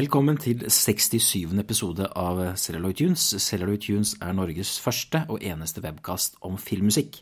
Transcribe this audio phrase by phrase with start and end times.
[0.00, 1.58] Velkommen til 67.
[1.60, 3.24] episode av Celluloid Tunes.
[3.42, 7.18] Celluloid Tunes er Norges første og eneste webkast om filmmusikk,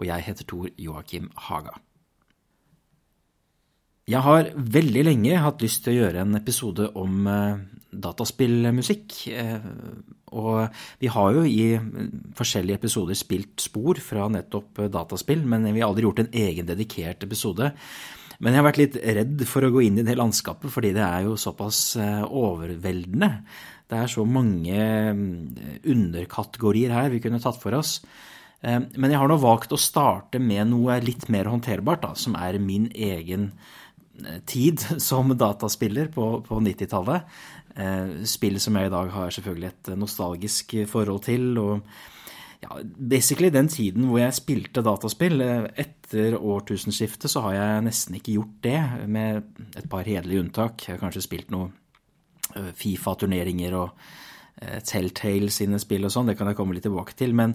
[0.00, 1.76] og jeg heter Tor Joakim Haga.
[4.10, 7.62] Jeg har veldig lenge hatt lyst til å gjøre en episode om eh,
[8.08, 9.16] dataspillmusikk.
[9.30, 9.70] eh,
[10.34, 10.66] Og
[10.98, 11.78] vi har jo i
[12.34, 17.22] forskjellige episoder spilt spor fra nettopp dataspill, men vi har aldri gjort en egen dedikert
[17.22, 17.70] episode.
[18.42, 21.04] Men jeg har vært litt redd for å gå inn i det landskapet, fordi det
[21.04, 23.30] er jo såpass eh, overveldende.
[23.86, 24.80] Det er så mange
[25.16, 25.30] mm,
[25.92, 28.00] underkategorier her vi kunne tatt for oss.
[28.60, 32.36] Eh, Men jeg har nå valgt å starte med noe litt mer håndterbart, da, som
[32.40, 33.52] er min egen
[34.20, 37.38] eh, tid som dataspiller på, på 90-tallet.
[38.24, 41.50] Spill som jeg i dag har selvfølgelig et nostalgisk forhold til.
[41.60, 41.82] og
[42.66, 45.40] ja, basically den tiden hvor jeg spilte dataspill.
[45.78, 49.42] Etter årtusenskiftet så har jeg nesten ikke gjort det, med
[49.78, 50.86] et par hederlige unntak.
[50.86, 51.72] Jeg har kanskje spilt noen
[52.76, 54.06] Fifa-turneringer og
[54.88, 57.34] Telltale sine spill og sånn, det kan jeg komme litt tilbake til.
[57.36, 57.52] Men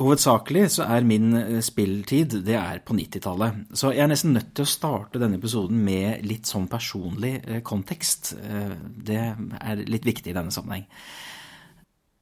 [0.00, 1.30] hovedsakelig så er min
[1.62, 3.68] spilltid det er på 90-tallet.
[3.78, 8.34] Så jeg er nesten nødt til å starte denne episoden med litt sånn personlig kontekst.
[9.06, 10.88] Det er litt viktig i denne sammenheng.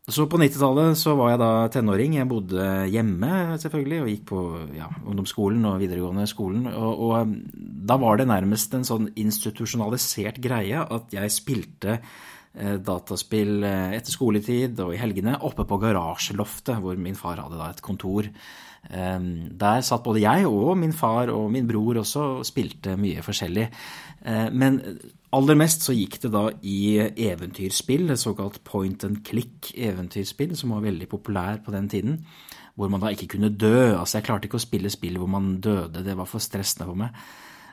[0.05, 2.19] Så på 90-tallet så var jeg da tenåring.
[2.19, 4.43] Jeg bodde hjemme selvfølgelig og gikk på
[4.77, 6.67] ja, ungdomsskolen og videregående skolen.
[6.69, 7.33] Og, og,
[7.89, 12.13] da var det nærmest en sånn institusjonalisert greie at jeg spilte eh,
[12.55, 17.83] dataspill etter skoletid og i helgene oppe på garasjeloftet, hvor min far hadde da et
[17.83, 18.29] kontor.
[18.91, 19.21] Eh,
[19.61, 23.69] der satt både jeg og min far og min bror også og spilte mye forskjellig.
[24.25, 24.81] Eh, men
[25.35, 26.99] aller mest så gikk det da i
[27.29, 32.21] eventyrspill, et såkalt point and click-eventyrspill, som var veldig populær på den tiden.
[32.75, 33.95] Hvor man da ikke kunne dø.
[33.95, 36.99] Altså, jeg klarte ikke å spille spill hvor man døde, det var for stressende for
[36.99, 37.15] meg.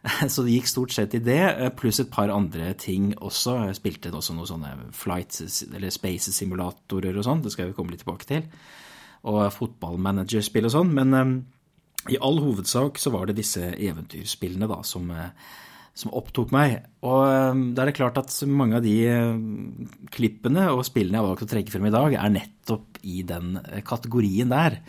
[0.33, 1.43] Så det gikk stort sett i det,
[1.77, 3.57] pluss et par andre ting også.
[3.67, 8.03] Jeg spilte også noen sånne flight- eller space-simulatorer og sånn, det skal vi komme litt
[8.05, 8.45] tilbake til.
[9.29, 10.95] Og fotballmanagerspill og sånn.
[10.97, 11.35] Men um,
[12.09, 15.29] i all hovedsak så var det disse eventyrspillene da som uh,
[15.97, 16.77] som opptok meg.
[17.03, 17.23] Og
[17.75, 18.95] da er det klart at mange av de
[20.13, 23.57] klippene og spillene jeg har valgt å trekke frem i dag, er nettopp i den
[23.87, 24.79] kategorien der.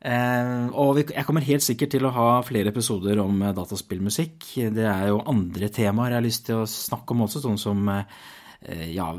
[0.00, 4.46] Og jeg kommer helt sikkert til å ha flere episoder om dataspillmusikk.
[4.72, 7.90] Det er jo andre temaer jeg har lyst til å snakke om også, sånn som
[7.90, 9.10] ja,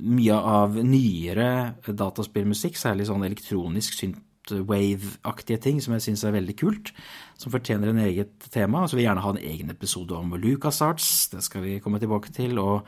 [0.00, 1.50] mye av nyere
[1.84, 6.92] dataspillmusikk, særlig sånn elektronisk synt wave-aktige ting som jeg syns er veldig kult,
[7.38, 8.86] som fortjener en eget tema.
[8.86, 12.32] Så vil jeg gjerne ha en egen episode om LucasArts, det skal vi komme tilbake
[12.34, 12.58] til.
[12.58, 12.86] og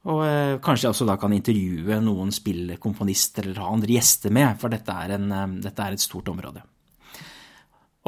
[0.00, 4.54] og eh, kanskje jeg også da kan intervjue noen spillkomponister eller ha andre gjester med,
[4.56, 6.62] for dette er, en, dette er, et stort område.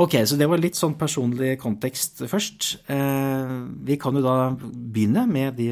[0.00, 2.69] Ok, så det var litt sånn personlig kontekst først.
[2.88, 5.69] Eh, vi kan jo da begynne med de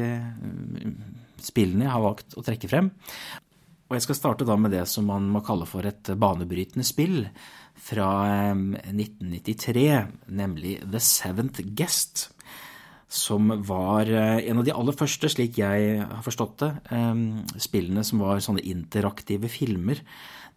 [1.41, 2.91] spillene jeg har valgt å trekke frem.
[3.89, 7.25] Og jeg skal starte da med det som man må kalle for et banebrytende spill
[7.81, 8.11] fra
[8.53, 9.87] 1993,
[10.37, 12.29] nemlig The Seventh Guest.
[13.11, 16.69] Som var en av de aller første, slik jeg har forstått det,
[17.59, 19.99] spillene som var sånne interaktive filmer.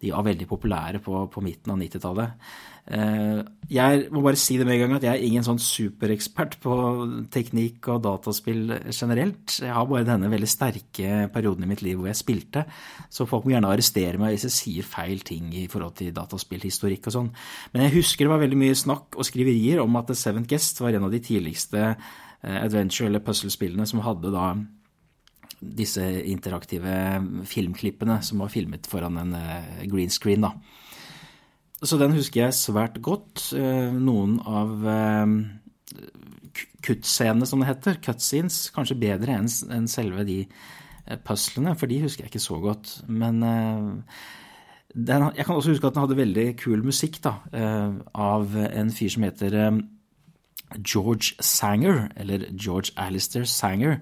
[0.01, 2.47] De var veldig populære på, på midten av 90-tallet.
[2.85, 6.75] Jeg må bare si det med en gang at jeg er ingen sånn superekspert på
[7.33, 9.55] teknikk og dataspill generelt.
[9.63, 12.65] Jeg har bare denne veldig sterke perioden i mitt liv hvor jeg spilte,
[13.09, 17.09] så folk må gjerne arrestere meg hvis jeg sier feil ting i forhold til dataspillhistorikk
[17.09, 17.33] og sånn.
[17.73, 20.83] Men jeg husker det var veldig mye snakk og skriverier om at The Seventh Guest
[20.83, 21.95] var en av de tidligste
[22.45, 24.51] adventure- eller puzzle-spillene som hadde da
[25.77, 26.93] disse interaktive
[27.49, 29.35] filmklippene som var filmet foran en
[29.89, 30.53] green screen, da.
[31.85, 33.51] Så den husker jeg svært godt.
[33.53, 34.71] Noen av
[36.85, 40.39] kuttscenene, som det heter, cutscenes, kanskje bedre enn selve de
[41.27, 42.93] puzzlene, for de husker jeg ikke så godt.
[43.05, 43.41] Men
[44.95, 47.35] den, jeg kan også huske at den hadde veldig kul musikk da,
[48.15, 49.59] av en fyr som heter
[50.79, 53.99] George Sanger, eller George Alistair Sanger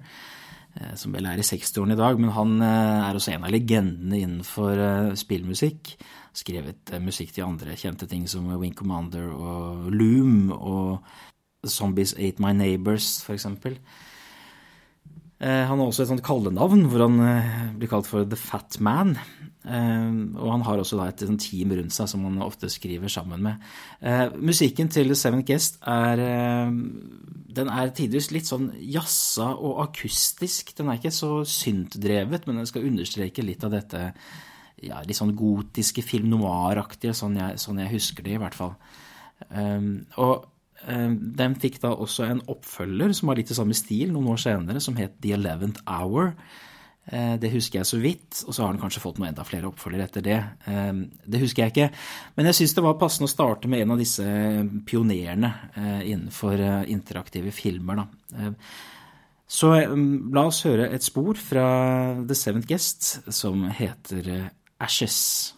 [0.98, 5.14] som vel er i 60-årene i dag, men han er også en av legendene innenfor
[5.20, 5.92] spillmusikk.
[6.34, 11.04] Skrevet musikk til andre kjente ting som Wing Commander og Loom og
[11.70, 13.78] Zombies Ate My Neighbors, for eksempel.
[15.42, 17.16] Han har også et sånt kallenavn hvor han
[17.78, 19.16] blir kalt for The Fat Man.
[19.64, 23.66] Og han har også et team rundt seg som han ofte skriver sammen med.
[24.38, 26.22] Musikken til The Seven Guest er
[27.54, 30.72] den er tidvis litt sånn jazza og akustisk.
[30.78, 34.08] Den er ikke så syntdrevet, men den skal understreke litt av dette
[34.82, 38.74] ja, litt sånn gotiske film noir-aktige, sånn, sånn, jeg husker det i hvert fall.
[40.18, 40.50] og
[40.84, 44.82] den fikk da også en oppfølger som var litt i samme stil noen år senere,
[44.84, 46.34] som het The Eleventh Hour.
[47.04, 50.06] Det husker jeg så vidt, og så har den kanskje fått noe enda flere oppfølgere
[50.08, 50.38] etter det.
[51.28, 51.88] Det husker jeg ikke.
[52.36, 54.24] Men jeg syns det var passende å starte med en av disse
[54.88, 55.50] pionerene
[56.00, 58.00] innenfor interaktive filmer.
[58.00, 58.54] Da.
[59.44, 61.66] Så la oss høre et spor fra
[62.24, 64.48] The Seventh Guest som heter
[64.80, 65.53] Ashes.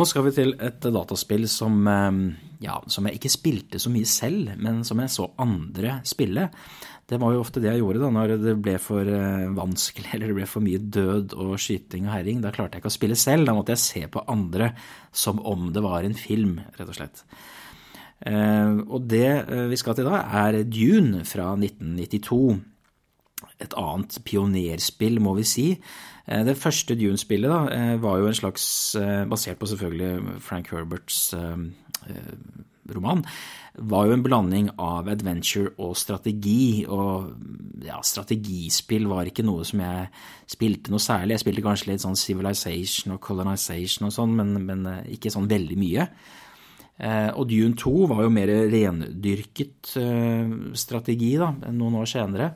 [0.00, 2.20] Nå skal vi til et dataspill som, eh,
[2.64, 6.46] ja, som, jeg ikke spilte så mye selv, men som jeg så andre spille.
[7.04, 10.32] Det var jo ofte det jeg gjorde da når det ble for eh, vanskelig eller
[10.32, 12.40] det ble for mye død og skyting og herring.
[12.40, 14.70] Da klarte jeg ikke å spille selv, da måtte jeg se på andre
[15.12, 17.20] som om det var en film, rett og slett.
[18.24, 19.28] Eh, og det
[19.68, 22.40] vi skal til da, er Dune fra 1992.
[23.60, 25.68] Et annet pionerspill, må vi si.
[26.30, 28.64] Eh, det første Dune-spillet eh, var jo en slags
[28.98, 31.34] eh, Basert på selvfølgelig Frank Herberts
[32.90, 33.20] roman.
[33.74, 36.86] Var jo en blanding av adventure og strategi.
[36.90, 40.08] Og ja, strategispill var ikke noe som jeg
[40.50, 41.36] spilte noe særlig.
[41.36, 45.78] Jeg spilte kanskje litt sånn Civilization og Colonization og sånn, men, men ikke sånn veldig
[45.78, 46.08] mye.
[47.38, 49.94] Og Dune 2 var jo mer rendyrket
[50.76, 52.50] strategi da, noen år senere.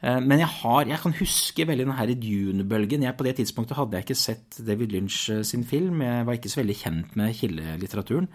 [0.00, 3.04] Eh, men jeg, har, jeg kan huske veldig denne Dune-bølgen.
[3.16, 6.00] På det tidspunktet hadde jeg ikke sett David Lynch eh, sin film.
[6.04, 8.30] Jeg var ikke så veldig kjent med kildelitteraturen.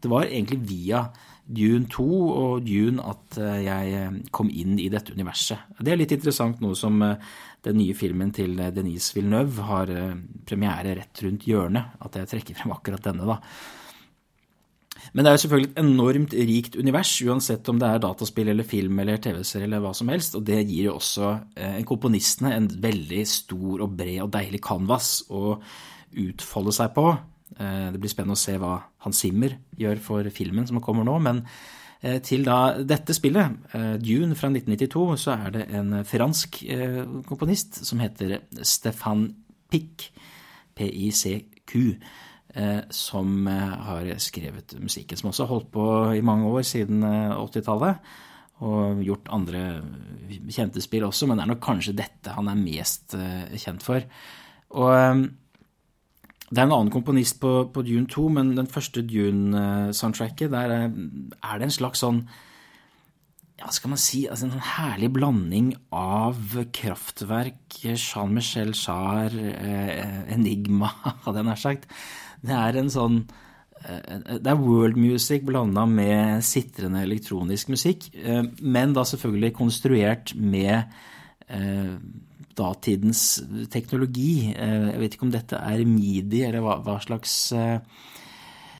[0.00, 1.04] Det var egentlig via
[1.50, 5.74] Dune 2 og Dune at eh, jeg kom inn i dette universet.
[5.80, 7.02] Det er litt interessant nå som
[7.60, 9.90] den nye filmen til Denise Villeneuve har
[10.48, 13.36] premiere rett rundt hjørnet, at jeg trekker frem akkurat denne, da.
[15.12, 18.66] Men det er jo selvfølgelig et enormt rikt univers, uansett om det er dataspill eller
[18.66, 20.36] film eller TV-serie eller hva som helst.
[20.38, 25.10] Og det gir jo også eh, komponistene en veldig stor og bred og deilig canvas
[25.34, 25.56] å
[26.20, 27.08] utfolde seg på.
[27.56, 28.76] Eh, det blir spennende å se hva
[29.06, 31.18] Hans Zimmer gjør for filmen som kommer nå.
[31.26, 31.42] Men
[32.02, 33.58] eh, til da dette spillet,
[33.98, 36.62] Dune fra 1992, så er det en fransk
[37.26, 39.32] komponist som heter Stéphane
[39.70, 40.12] Pic,
[40.78, 41.98] P-I-C-Q Eh,
[42.90, 45.18] som eh, har skrevet musikken.
[45.18, 48.00] Som også har holdt på i mange år, siden 80-tallet.
[48.00, 48.26] Eh,
[48.60, 49.60] og gjort andre
[50.52, 53.14] kjente spill også, men det er nok kanskje dette han er mest
[53.56, 54.04] kjent for.
[54.76, 55.22] Og
[56.50, 60.92] det er en annen komponist på, på Dune 2, men den første Dune-soundtracket, der er
[60.92, 62.20] det en slags sånn
[63.60, 66.38] ja, skal man si, altså en sånn herlig blanding av
[66.72, 70.88] kraftverk, Jean-Michel Jarre, eh, Enigma,
[71.26, 71.88] hadde jeg nær sagt.
[72.40, 73.20] Det er en sånn
[73.84, 80.34] eh, Det er world music blanda med sitrende elektronisk musikk, eh, men da selvfølgelig konstruert
[80.36, 80.98] med
[82.54, 83.40] datidens
[83.72, 84.52] teknologi.
[84.54, 87.32] Jeg vet ikke om dette er midi, eller hva, slags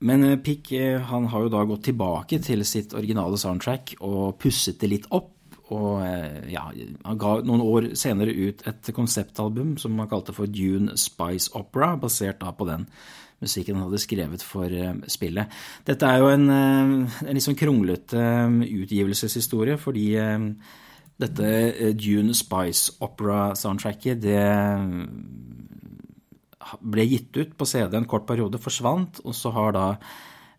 [0.01, 4.39] men eh, Pick eh, han har jo da gått tilbake til sitt originale soundtrack og
[4.41, 5.37] pusset det litt opp.
[5.71, 6.65] Og eh, ja,
[7.05, 11.95] han ga noen år senere ut et konseptalbum som han kalte for Dune Spice Opera,
[12.01, 12.89] basert da på den
[13.41, 14.73] musikken han hadde skrevet for
[15.09, 15.61] spillet.
[15.89, 18.21] Dette er jo en, en litt sånn kronglete
[18.67, 20.11] utgivelseshistorie, fordi
[21.21, 24.45] dette Dune Spice Opera-soundtracket, det
[26.81, 29.87] ble gitt ut på CD en kort periode, forsvant, og så har da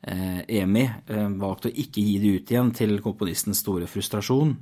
[0.01, 4.55] eh, EMI eh, valgt å ikke gi det ut igjen til komponistens store frustrasjon.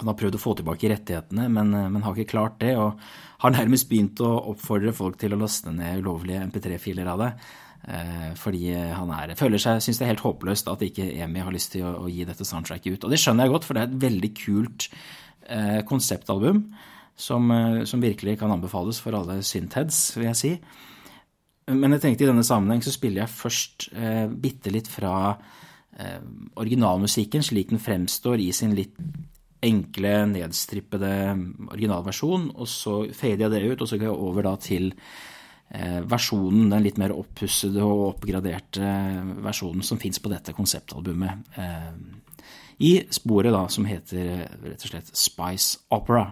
[0.00, 3.00] Han har prøvd å få tilbake rettighetene, men, eh, men har ikke klart det, og
[3.44, 7.32] har nærmest begynt å oppfordre folk til å laste ned ulovlige MP3-filer av det.
[7.88, 11.54] Eh, fordi han er, føler seg, syns det er helt håpløst at ikke EMI har
[11.54, 13.04] lyst til å, å, gi dette soundtracket ut.
[13.04, 14.88] Og det skjønner jeg godt, for det er et veldig kult
[15.48, 16.64] eh, konseptalbum
[17.20, 20.52] som, eh, som, virkelig kan anbefales for alle syntheads, vil jeg si.
[21.70, 25.36] Men jeg tenkte i denne sammenheng så spiller jeg først eh, bitte litt fra
[25.98, 26.20] eh,
[26.58, 28.96] originalmusikken slik den fremstår i sin litt
[29.64, 31.12] enkle, nedstrippede
[31.70, 36.00] originalversjon, og så fader jeg det ut, og så går jeg over da til eh,
[36.08, 38.94] versjonen, den litt mer oppussede og oppgraderte
[39.44, 41.54] versjonen som fins på dette konseptalbumet.
[41.60, 41.90] Eh,
[42.88, 46.30] I sporet da som heter rett og slett Spice Opera.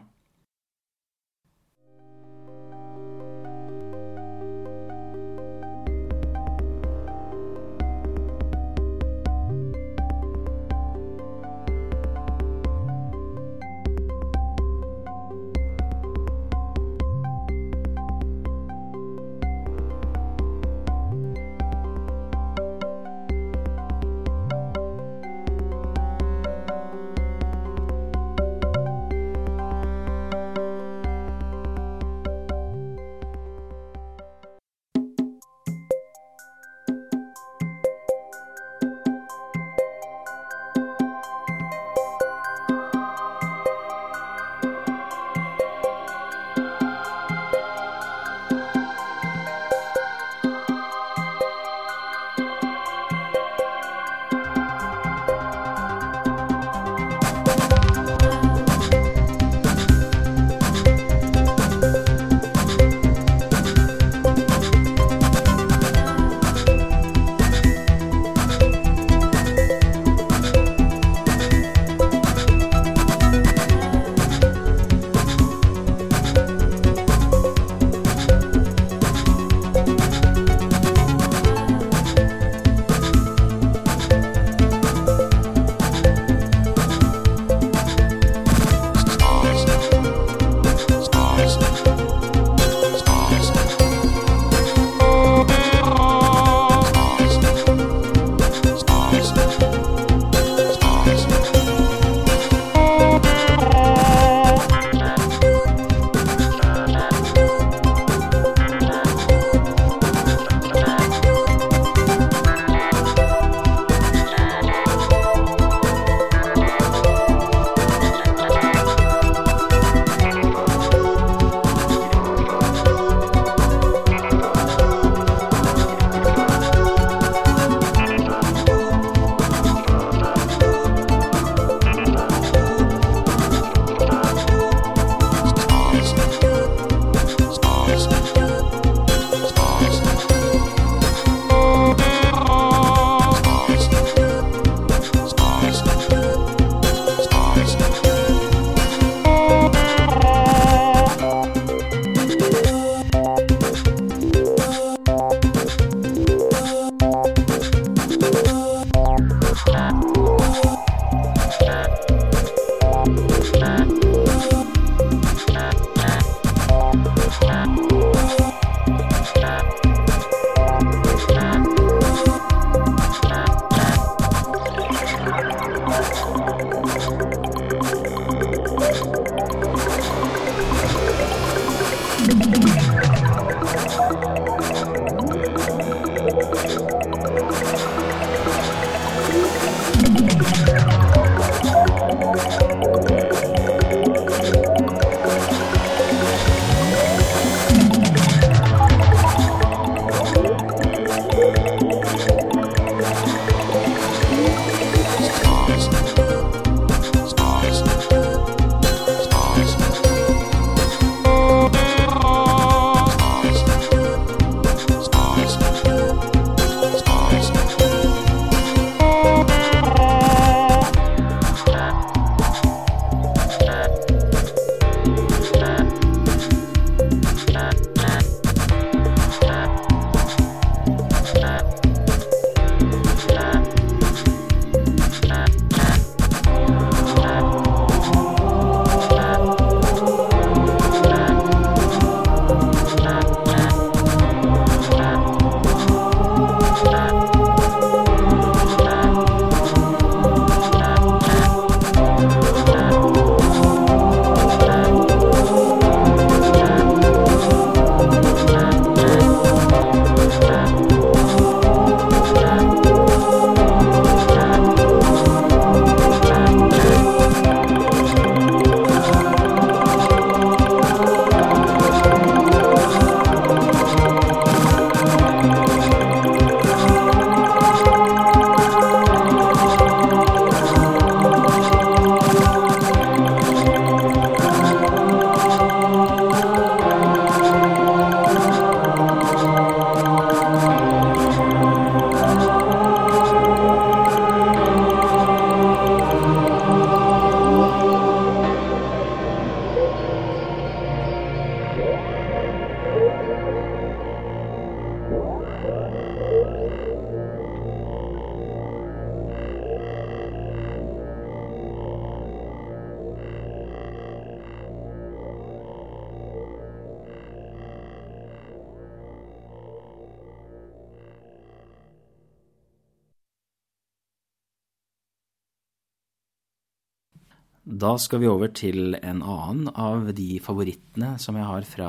[327.68, 331.88] Da skal vi over til en annen av de favorittene som jeg har fra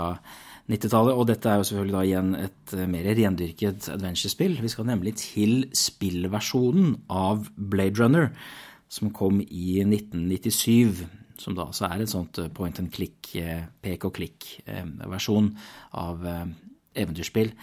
[0.68, 1.16] 90-tallet.
[1.16, 4.58] Og dette er jo selvfølgelig da igjen et mer rendyrket adventure-spill.
[4.60, 8.28] Vi skal nemlig til spillversjonen av Blade Runner,
[8.92, 11.06] som kom i 1997.
[11.40, 13.32] Som da altså er et sånt point and click,
[13.80, 15.54] pek og klikk-versjon
[15.96, 17.56] av eventyrspill.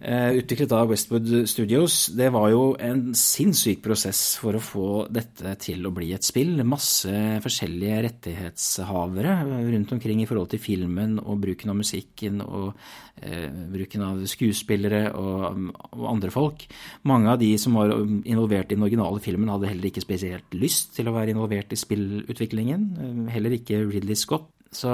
[0.00, 2.06] Eh, utviklet av Westwood Studios.
[2.16, 6.56] Det var jo en sinnssyk prosess for å få dette til å bli et spill.
[6.66, 7.12] Masse
[7.44, 12.72] forskjellige rettighetshavere rundt omkring i forhold til filmen og bruken av musikken og
[13.20, 16.64] eh, bruken av skuespillere og, og, andre folk.
[17.06, 20.96] Mange av de som var involvert i den originale filmen, hadde heller ikke spesielt lyst
[20.96, 22.90] til å være involvert i spillutviklingen.
[22.96, 24.92] Eh, heller ikke Ridley Scott så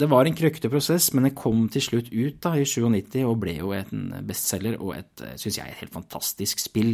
[0.00, 3.40] det var en krøkkete prosess, men det kom til slutt ut da, i 97 og
[3.42, 6.92] ble jo en bestselger og et, syns jeg, et helt fantastisk spill.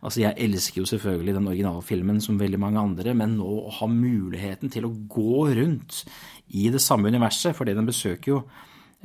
[0.00, 3.74] Altså, jeg elsker jo selvfølgelig den originale filmen som veldig mange andre, men nå å
[3.82, 6.00] ha muligheten til å gå rundt
[6.56, 8.40] i det samme universet, fordi den besøker jo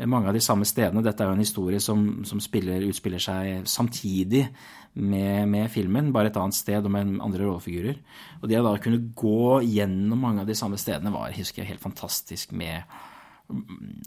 [0.10, 1.04] mange av de samme stedene.
[1.06, 4.48] Dette er jo en historie som, som spiller, utspiller seg samtidig
[4.94, 7.98] med, med, filmen, bare et annet sted og med andre rollefigurer.
[8.42, 11.74] Og det å da kunne gå gjennom mange av de samme stedene var husker jeg,
[11.74, 12.84] helt fantastisk med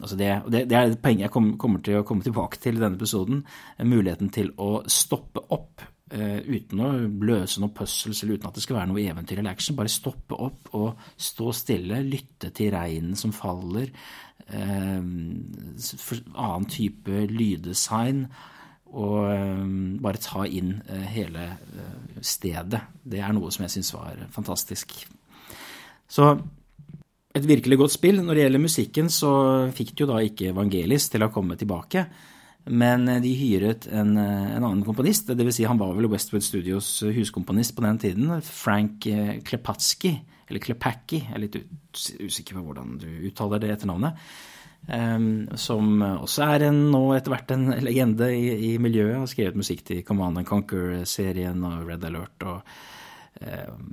[0.01, 2.81] altså det, det, det, er et poeng jeg kommer til å komme tilbake til i
[2.81, 3.43] denne episoden.
[3.85, 5.83] Muligheten til å stoppe opp
[6.15, 6.89] uh, uten å
[7.29, 9.77] løse noen puzzles eller uten at det skal være noe eventyr eller action.
[9.77, 13.91] Bare stoppe opp og stå stille, lytte til regnen som faller.
[14.47, 18.25] Uh, annen type lyddesign
[18.95, 22.81] og um, bare ta inn uh, hele uh, stedet.
[23.03, 24.95] Det er noe som jeg syns var fantastisk.
[26.07, 26.29] Så
[27.35, 28.23] et virkelig godt spill.
[28.23, 29.31] Når det gjelder musikken, så
[29.75, 32.07] fikk de jo da ikke Evangelis til å komme tilbake.
[32.67, 35.59] Men de hyret en, en annen komponist, dvs.
[35.59, 39.07] Si han var vel Westwood Studios huskomponist på den tiden, Frank
[39.47, 40.11] Klepatski,
[40.47, 41.57] eller Klepacki, jeg er litt
[42.23, 44.19] usikker på hvordan du uttaler det etternavnet.
[44.87, 49.17] Som også er en, nå etter hvert en legende i, i miljøet.
[49.19, 52.77] Har skrevet musikk til Command and Conquer-serien og Red Alert og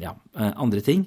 [0.00, 1.02] ja, uh, andre ting.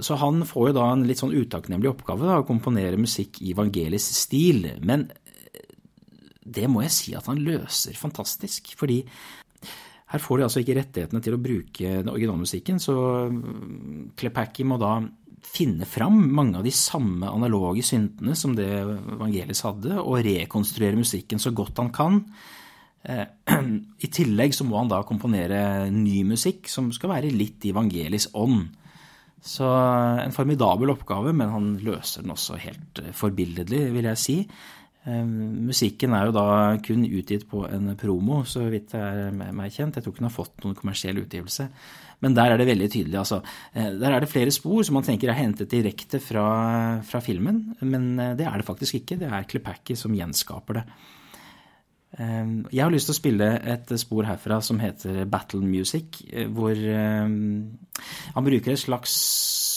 [0.00, 3.52] Så han får jo da en litt sånn utakknemlig oppgave da, å komponere musikk i
[3.52, 4.68] evangelisk stil.
[4.86, 5.72] Men eh,
[6.42, 8.74] det må jeg si at han løser fantastisk.
[8.78, 9.02] fordi
[10.12, 12.94] her får de altså ikke rettighetene til å bruke den originalmusikken, så
[14.20, 14.98] Klepacki må da
[15.42, 18.68] finne fram mange av de samme analoge syntene som det
[19.20, 22.20] Vangelis hadde, og rekonstruere musikken så godt han kan.
[23.02, 23.24] Eh,
[24.06, 28.30] I tillegg så må han da komponere ny musikk som skal være litt i Vangelis
[28.38, 28.70] ånd.
[29.42, 34.36] Så en formidabel oppgave, men han løser den også helt eh, forbilledlig, vil jeg si.
[35.02, 36.46] Eh, musikken er jo da
[36.84, 39.98] kun utgitt på en promo, så vidt det er meg kjent.
[39.98, 41.68] Jeg tror ikke den har fått noen kommersiell utgivelse.
[42.22, 43.18] Men der er det veldig tydelig.
[43.18, 43.40] Altså.
[43.74, 46.46] Eh, der er det flere spor som man tenker er hentet direkte fra,
[47.06, 49.18] fra filmen, men eh, det er det faktisk ikke.
[49.20, 50.84] Det er Klepacki som gjenskaper det.
[52.22, 56.22] Eh, jeg har lyst til å spille et spor herfra som heter Battle Music,
[56.54, 59.18] hvor han bruker et slags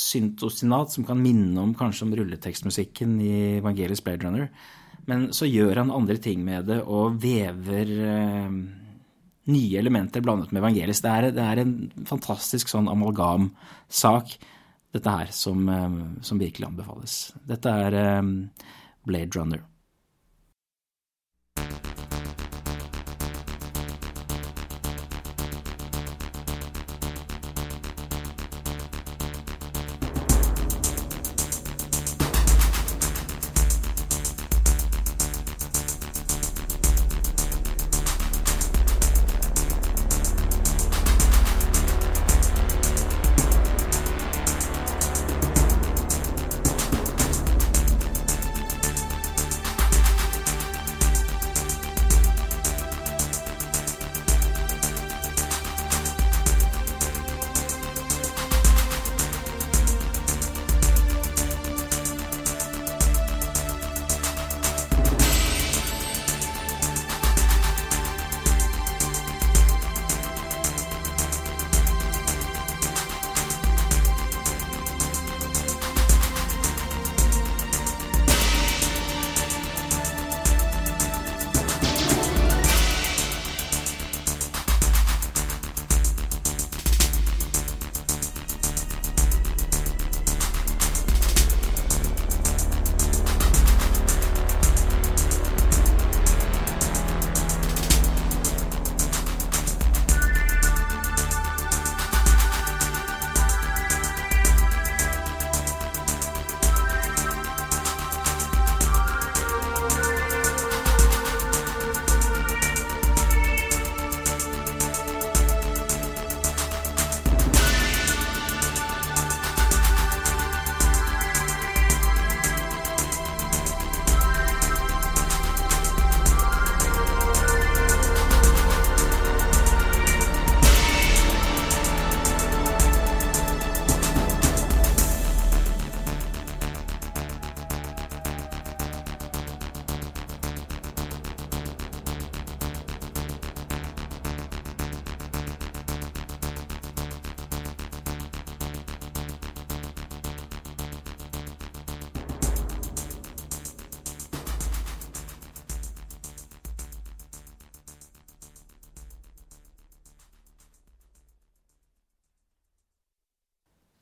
[0.05, 4.49] syntosinat som kan minne om kanskje om rulletekstmusikken i Evangelisk Blade Runner.
[5.09, 7.89] Men så gjør han andre ting med det og vever
[9.51, 11.03] nye elementer blandet med evangelisk.
[11.05, 11.75] Det er, det er en
[12.09, 14.37] fantastisk sånn amalgamsak,
[14.95, 17.19] dette her, som, eh, som, virkelig anbefales.
[17.45, 18.35] Dette er um,
[19.05, 19.63] Blade Runner.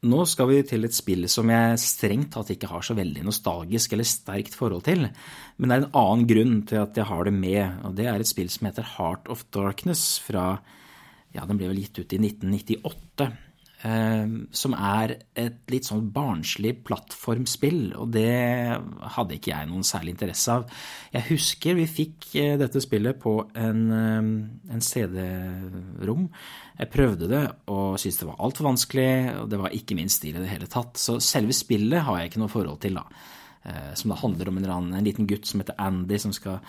[0.03, 3.95] Nå skal vi til et spill som jeg strengt tatt ikke har så veldig nostalgisk
[3.95, 5.07] eller sterkt forhold til.
[5.57, 8.19] Men det er en annen grunn til at jeg har det med, og det er
[8.19, 10.57] et spill som heter Heart of Darkness fra
[11.33, 13.31] Ja, den ble vel gitt ut i 1998.
[13.83, 18.77] Eh, som er et litt sånn barnslig plattformspill, og det
[19.17, 20.69] hadde ikke jeg noen særlig interesse av.
[21.11, 24.29] Jeg husker vi fikk eh, dette spillet på en, eh,
[24.71, 26.29] en CD-rom.
[26.79, 30.37] Jeg prøvde det og syntes det var altfor vanskelig, og det var ikke min stil
[30.37, 30.95] i det hele tatt.
[30.95, 33.05] Så selve spillet har jeg ikke noe forhold til, da.
[33.67, 36.63] Eh, som da handler om en, en liten gutt som heter Andy, som skal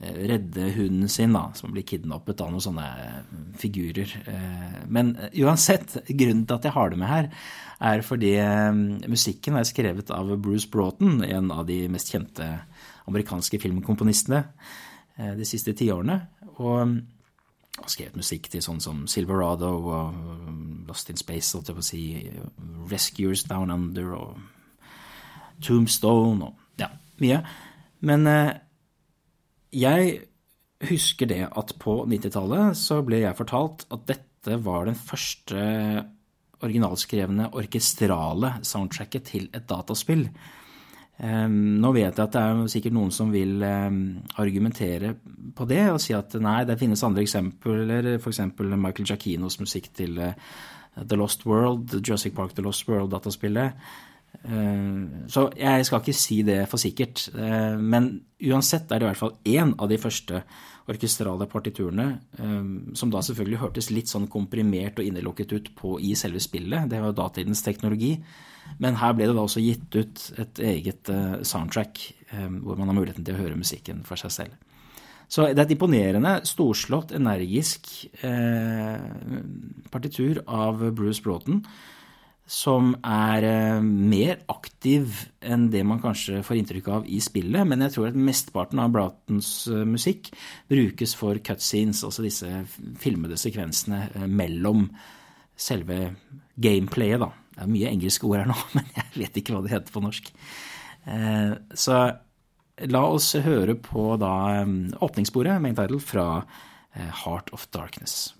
[0.00, 3.16] redde hunden sin, da, som blir kidnappet av noen sånne eh,
[3.60, 4.12] figurer.
[4.88, 7.30] Men uansett, grunnen til at jeg har det med her,
[7.80, 8.34] er fordi
[9.08, 12.46] musikken er skrevet av Bruce Broughton, en av de mest kjente
[13.08, 14.42] amerikanske filmkomponistene
[15.16, 16.18] de siste tiårene.
[16.60, 17.00] Og
[17.80, 21.88] har skrevet musikk til sånn som Silverado og Lost in Space, holdt jeg på å
[21.88, 22.04] si,
[22.90, 24.40] Rescuers Down Under og
[25.64, 26.90] Tombstone og ja,
[27.22, 27.40] mye.
[28.06, 28.52] Men eh,
[29.70, 30.20] jeg
[30.90, 35.60] husker det at på 90-tallet så ble jeg fortalt at dette var den første
[36.64, 40.26] originalskrevne orkestrale soundtracket til et dataspill.
[41.20, 45.14] Nå vet jeg at det er sikkert noen som vil argumentere
[45.56, 48.40] på det og si at nei, det finnes andre eksempler, f.eks.
[48.56, 50.36] Michael Giacchinos musikk til eh,
[50.96, 53.76] The Lost World, Jurassic Park The Lost World-dataspillet.
[54.40, 57.26] Så jeg skal ikke si det for sikkert.
[57.34, 58.06] Men
[58.40, 60.40] uansett er det i hvert fall én av de første
[60.90, 62.06] orkestrale partiturene,
[62.96, 66.88] som da selvfølgelig hørtes litt sånn komprimert og innelukket ut på i selve spillet.
[66.90, 68.14] Det var datidens teknologi.
[68.78, 72.90] Men her ble det da også gitt ut et eget eh, soundtrack eh, hvor man
[72.90, 74.58] har muligheten til å høre musikken for seg selv.
[75.30, 77.90] Så det er et imponerende, storslått, energisk
[78.26, 78.98] eh,
[79.92, 81.62] partitur av Bruce Broughton.
[82.50, 87.62] Som er eh, mer aktiv enn det man kanskje får inntrykk av i spillet.
[87.68, 90.32] Men jeg tror at mesteparten av Broughtons eh, musikk
[90.70, 92.50] brukes for cutscenes, altså disse
[92.98, 94.88] filmede sekvensene eh, mellom
[95.60, 96.16] selve
[96.58, 97.30] gameplayet, da.
[97.54, 100.02] Det er mye engelske ord her nå, men jeg vet ikke hva det heter på
[100.02, 100.32] norsk.
[101.80, 101.96] Så
[102.92, 104.32] la oss høre på da
[105.04, 106.26] åpningssporet, main title, fra
[106.94, 108.30] Heart of Darkness.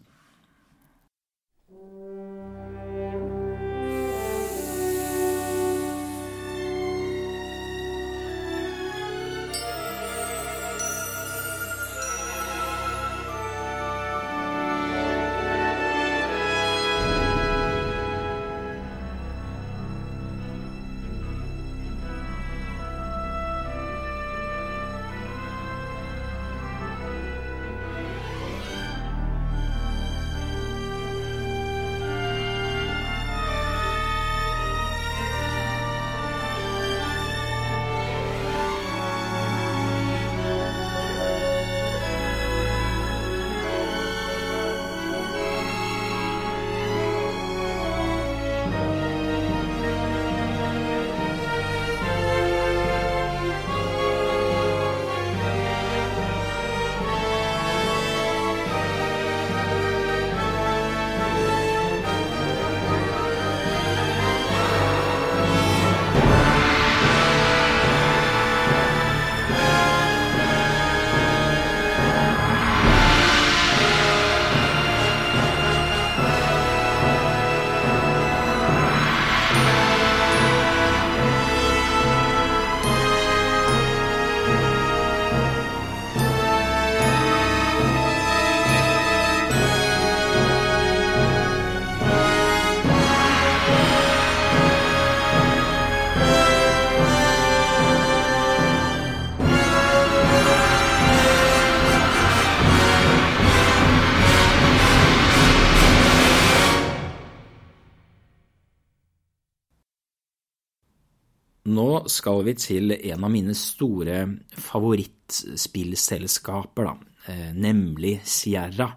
[112.00, 116.94] Nå skal vi til en av mine store favorittspillselskaper, da,
[117.28, 118.96] eh, nemlig Sierra.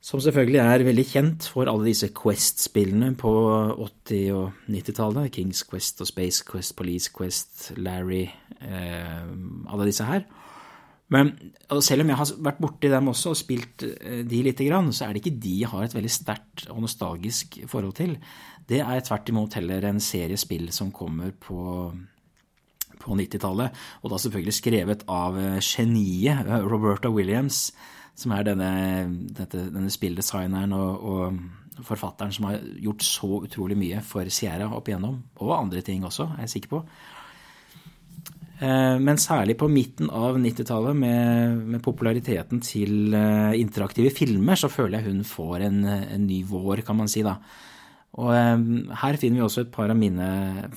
[0.00, 5.32] Som selvfølgelig er veldig kjent for alle disse Quest-spillene på 80- og 90-tallet.
[5.32, 8.30] Kings Quest og Space Quest, Police Quest, Larry,
[8.62, 9.26] eh,
[9.68, 10.24] alle disse her.
[11.08, 11.52] Men
[11.84, 15.04] selv om jeg har vært borti dem også og spilt eh, de lite grann, så
[15.04, 18.16] er det ikke de jeg har et veldig sterkt og nostalgisk forhold til.
[18.68, 21.58] Det er tvert imot heller en serie spill som kommer på,
[23.00, 27.66] på 90-tallet, og da selvfølgelig skrevet av eh, geniet eh, Roberta Williams,
[28.16, 28.70] som er denne,
[29.36, 34.86] dette, denne spilldesigneren og, og, forfatteren som har gjort så utrolig mye for Sierra opp
[34.86, 36.80] igjennom, og andre ting også, er jeg sikker på.
[38.62, 43.12] Eh, men særlig på midten av 90-tallet, med, med, populariteten til
[43.58, 47.26] interaktive filmer, så føler jeg hun får en, en ny vår, kan man si.
[47.26, 47.40] da.
[48.20, 48.30] Og
[49.00, 50.26] her finner vi også et par av mine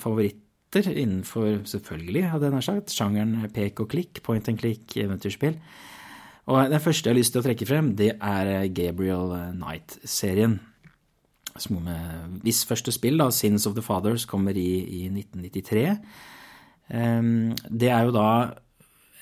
[0.00, 5.54] favoritter innenfor, selvfølgelig, hadde jeg nær sagt, sjangeren pek og klikk, point and click, eventyrspill.
[6.48, 10.58] Og den første jeg har lyst til å trekke frem, det er Gabriel Knight-serien.
[11.58, 11.82] Som
[12.44, 14.70] hvis første spill, da, Sins of the Fathers, kommer i,
[15.02, 15.84] i 1993.
[16.88, 18.28] Um, det er jo da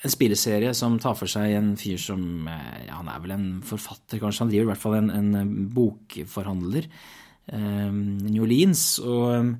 [0.05, 4.21] en spilleserie som tar for seg en fyr som ja, Han er vel en forfatter,
[4.21, 4.45] kanskje.
[4.45, 6.87] Han driver i hvert fall en, en bokforhandler.
[7.53, 8.97] Um, New Orleans.
[8.99, 9.53] Og um,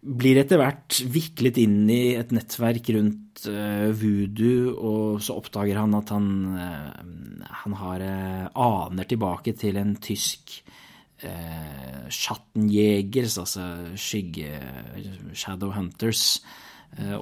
[0.00, 5.96] blir etter hvert viklet inn i et nettverk rundt uh, voodoo, og så oppdager han
[5.98, 10.56] at han, uh, han har uh, aner tilbake til en tysk
[11.26, 14.56] uh, Schattenjegers, altså skygge
[15.34, 16.40] Shadow Hunters,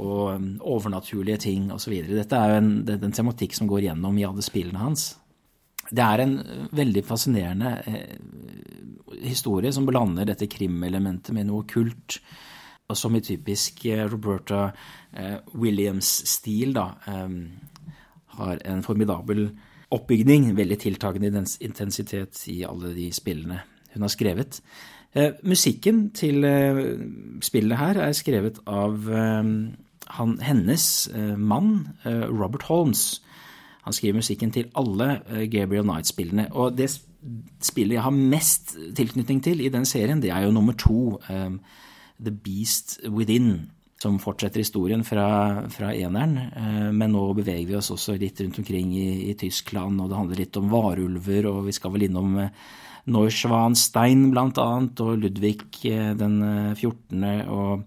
[0.01, 1.93] og overnaturlige ting osv.
[2.09, 5.11] Dette er jo en, det, en tematikk som går gjennom i alle spillene hans.
[5.88, 6.35] Det er en
[6.77, 7.72] veldig fascinerende
[9.24, 12.18] historie som blander dette krimelementet med noe kult
[12.96, 14.70] som i typisk eh, Roberta
[15.12, 17.96] eh, Williams-stil, da, eh,
[18.38, 19.48] har en formidabel
[19.92, 23.62] oppbygning, veldig tiltagende intensitet i alle de spillene
[23.94, 24.61] hun har skrevet.
[25.48, 26.44] Musikken til
[27.42, 29.09] spillet her er skrevet av
[30.44, 30.85] hennes
[31.40, 31.70] mann,
[32.05, 33.22] Robert Holmes.
[33.85, 36.49] Han skriver musikken til alle Gabriel Knight-spillene.
[36.53, 36.91] Og det
[37.64, 41.19] spillet jeg har mest tilknytning til i den serien, det er jo nummer to.
[42.19, 43.71] The Beast Within,
[44.03, 46.37] som fortsetter historien fra, fra eneren.
[46.55, 50.19] Uh, men nå beveger vi oss også litt rundt omkring i, i, Tyskland, og det
[50.19, 52.53] handler litt om varulver, og vi skal vel innom uh,
[53.09, 56.35] Neuschwanstein annet, og Ludvig eh, den
[56.77, 57.23] 14.
[57.49, 57.87] og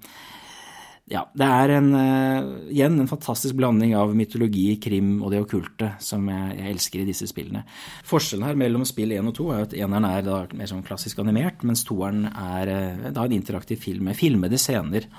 [1.12, 5.93] ja, det er en, uh, igjen en fantastisk blanding av mytologi, krim og det okkulte
[6.04, 7.65] som jeg, jeg, elsker i disse spillene.
[8.08, 11.19] Forskjellen her mellom spill 1 og 2 er at eneren er da mer sånn klassisk
[11.24, 15.10] animert, mens toeren er uh, da en interaktiv film med filmede scener.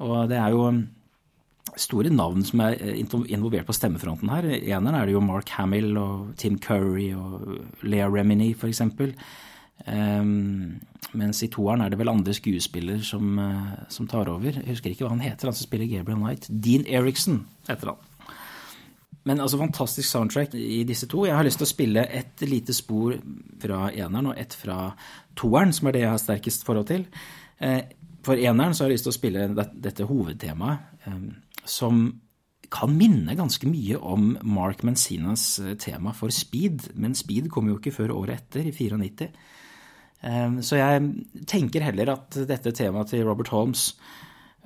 [0.00, 0.66] Og det er jo
[1.78, 4.48] store navn som er eh, involvert på stemmefronten her.
[4.58, 9.14] Eneren er det jo Mark Hamill og Tim Curry og Lea Remini, for eksempel.
[9.86, 10.80] Um,
[11.16, 14.52] mens i toeren er det vel andre skuespillere som, uh, som, tar over.
[14.52, 16.48] Jeg husker ikke hva han heter, han som spiller Gabriel Knight.
[16.50, 18.06] Dean Eriksen heter han.
[19.28, 21.26] Men altså fantastisk soundtrack i disse to.
[21.28, 23.18] Jeg har lyst til å spille et lite spor
[23.60, 24.94] fra eneren og et fra
[25.36, 27.06] toeren, som er det jeg har sterkest forhold til.
[27.60, 27.82] Uh,
[28.24, 31.30] for eneren så har jeg lyst til å spille dette hovedtemaet, um,
[31.64, 32.04] som
[32.70, 37.80] kan minne ganske mye om Mark Menzinas eh, tema for Speed, men Speed kom jo
[37.80, 39.26] ikke før året etter, i 94.
[40.26, 43.86] Ehm, så jeg tenker heller at dette temaet til Robert Holmes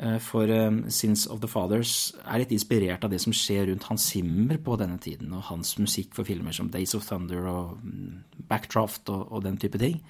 [0.03, 3.87] eh, for um, Sins of the Fathers er litt inspirert av det som skjer rundt
[3.87, 7.77] Hans Zimmer på denne tiden, og hans musikk for filmer som Days of Thunder og
[7.83, 10.01] mm, Backdraft og, og den type ting.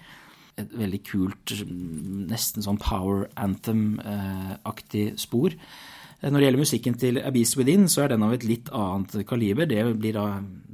[0.57, 1.53] Et veldig kult,
[2.31, 5.53] nesten sånn power anthem-aktig spor.
[5.53, 9.19] Eh, når det gjelder musikken til Abyss Within, så er den av et litt annet
[9.29, 9.69] kaliber.
[9.69, 9.85] Det,
[10.17, 10.25] da,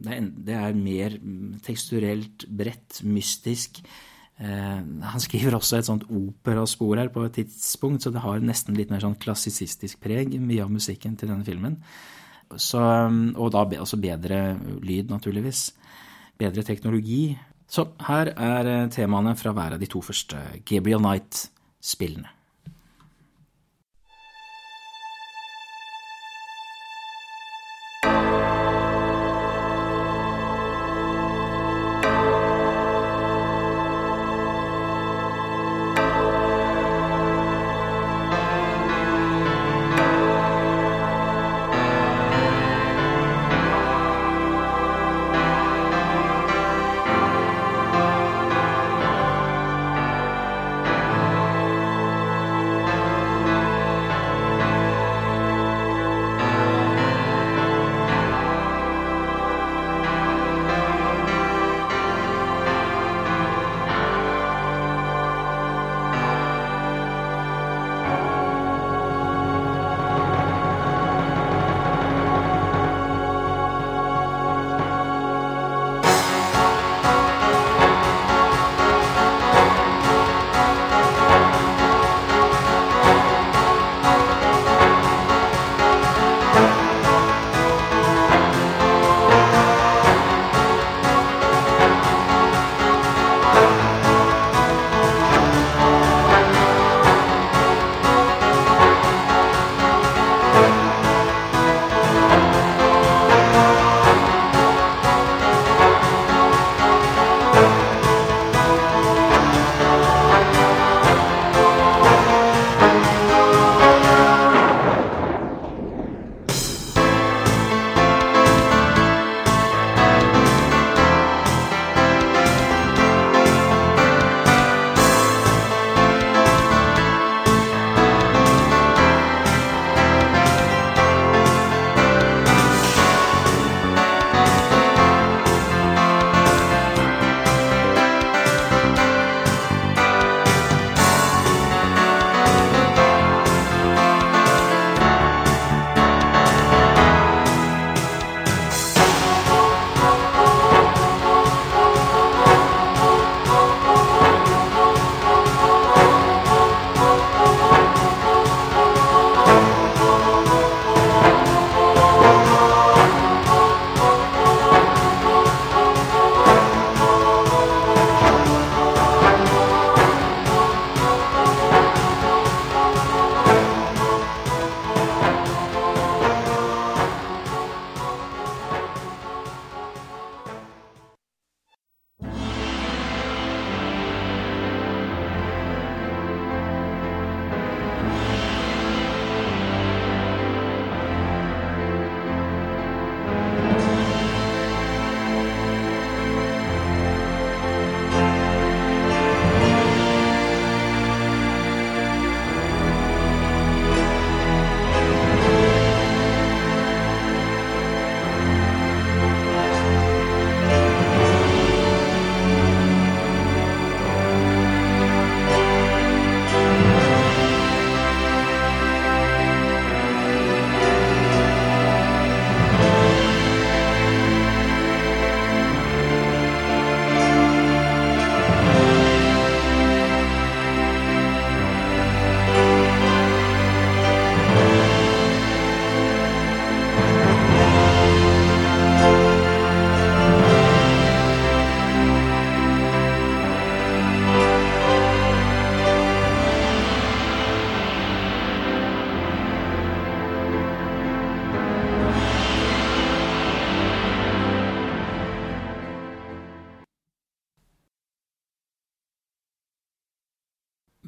[0.06, 1.18] det er mer
[1.66, 3.83] teksturelt, bredt, mystisk.
[4.40, 8.79] Eh, han skriver også et sånt operaspor her på et tidspunkt, så det har nesten
[8.79, 11.76] litt mer sånn klassisistisk preg, mye av musikken til denne filmen.
[12.57, 15.68] Så, og da også bedre lyd, naturligvis.
[16.40, 17.37] Bedre teknologi.
[17.70, 22.39] Så her er eh, temaene fra hver av de to første Gabriel Knight-spillene.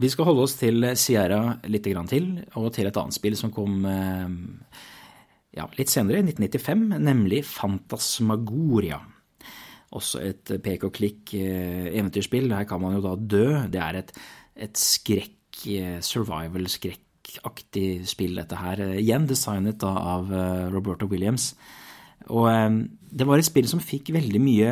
[0.02, 2.24] Vi skal holde oss til Sierra litt til,
[2.58, 3.84] og til et annet spill som kom
[5.54, 8.98] ja, litt senere, i 1995, nemlig Fantasmagoria.
[9.94, 12.50] Også et pek og klikk eventyrspill.
[12.50, 13.46] Her kan man jo da dø.
[13.70, 14.10] Det er et,
[14.66, 15.60] et skrekk,
[16.02, 18.82] survival-skrekkaktig spill, dette her.
[18.96, 20.32] Igjen designet da av
[20.74, 21.52] Roberto Williams.
[22.32, 22.48] Og
[23.12, 24.70] det var et spill som fikk veldig mye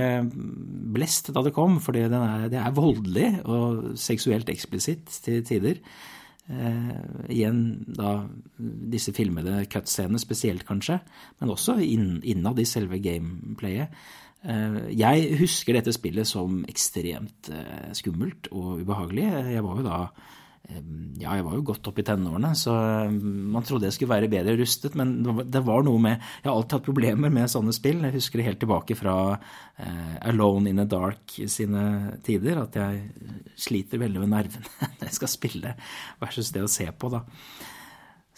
[0.94, 5.82] blest da det kom, for det er, voldelig og seksuelt eksplisitt til tider.
[6.50, 6.96] Uh,
[7.30, 7.60] igjen
[7.94, 8.24] da
[8.90, 10.98] disse filmede cutscenene spesielt, kanskje,
[11.38, 13.92] men også inn, innad i selve gameplayet.
[14.42, 19.28] Uh, jeg husker dette spillet som ekstremt uh, skummelt og ubehagelig.
[19.52, 20.00] Jeg var jo da
[21.20, 22.72] ja, jeg var jo godt opp i tenårene, så
[23.10, 24.96] man trodde jeg skulle være bedre rustet.
[24.98, 25.18] Men
[25.52, 28.00] det var noe med Jeg har alltid hatt problemer med sånne spill.
[28.06, 33.02] Jeg husker det helt tilbake fra uh, Alone in the Dark sine tider, at jeg
[33.60, 35.74] sliter veldig med nervene når jeg skal spille
[36.22, 37.24] versus det å se på, da.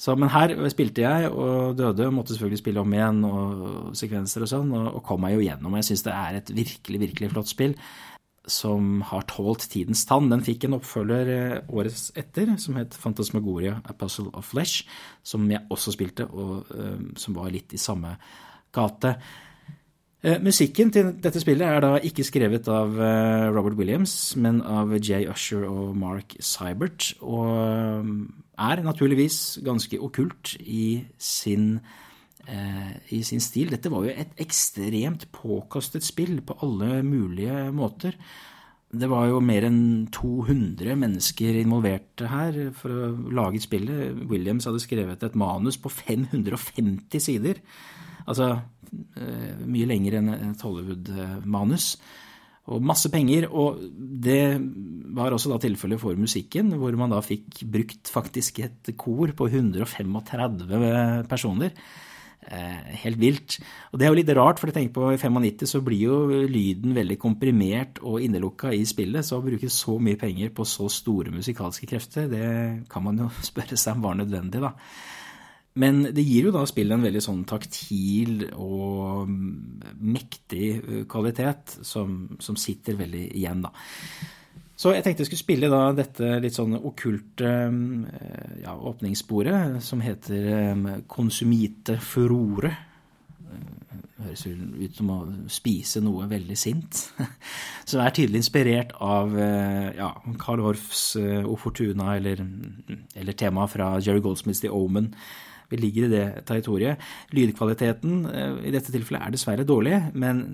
[0.03, 4.51] Så, men her spilte jeg og døde, måtte selvfølgelig spille om igjen og sekvenser og
[4.51, 5.77] sånn, og, og kom meg jo gjennom.
[5.79, 7.77] Jeg syns det er et virkelig, virkelig flott spill
[8.51, 10.31] som har tålt tidens tann.
[10.33, 14.87] Den fikk en oppfølger eh, året etter som het Fantasmagoria A Puzzle of Flesh,
[15.23, 18.17] som jeg også spilte, og uh, som var litt i samme
[18.75, 19.15] gate.
[20.23, 22.99] Uh, musikken til dette spillet er da ikke skrevet av
[23.55, 28.03] Robert Williams, men av Jay Usher og Mark Seibert, og
[28.59, 31.77] er naturligvis ganske okkult i sin
[32.43, 33.71] i sin stil.
[33.71, 38.17] Dette var jo et ekstremt påkostet spill på alle mulige måter.
[38.93, 44.19] Det var jo mer enn 200 mennesker involvert her for å lage spillet.
[44.29, 47.63] Williams hadde skrevet et manus på 550 sider.
[48.27, 51.95] Altså eh, mye lenger enn et Hollywood-manus.
[52.69, 53.49] Og masse penger.
[53.49, 54.61] Og det
[55.17, 59.49] var også da tilfellet for musikken, hvor man da fikk brukt faktisk et kor på
[59.49, 60.69] 135
[61.33, 61.73] personer.
[62.43, 63.57] Eh, helt vilt.
[63.93, 66.17] Og det er jo litt rart, for jeg tenker på i 95 så blir jo
[66.51, 70.89] lyden veldig komprimert og innelukka i spillet, så å bruke så mye penger på så
[70.91, 72.49] store musikalske krefter, det
[72.91, 74.75] kan man jo spørre seg om var nødvendig, da.
[75.79, 79.31] Men det gir jo da spillet en veldig sånn taktil og
[80.03, 83.73] mektig eh, kvalitet som, som sitter veldig igjen, da.
[84.83, 90.03] Så jeg tenkte jeg skulle spille da dette litt sånn okkulte eh, ja, åpningssporet, som
[90.03, 92.73] heter eh, Consumite furore.
[93.43, 95.21] Det høres ut som å
[95.51, 97.05] spise noe veldig sint.
[97.91, 102.45] Som er tydelig inspirert av ja, Carl Horfs O Fortuna, eller,
[103.19, 105.11] eller temaet fra Jerry Goldsmiths The Omen
[105.73, 107.01] vi ligger i det territoriet.
[107.33, 110.45] Lydkvaliteten eh, i dette tilfellet er dessverre dårlig, men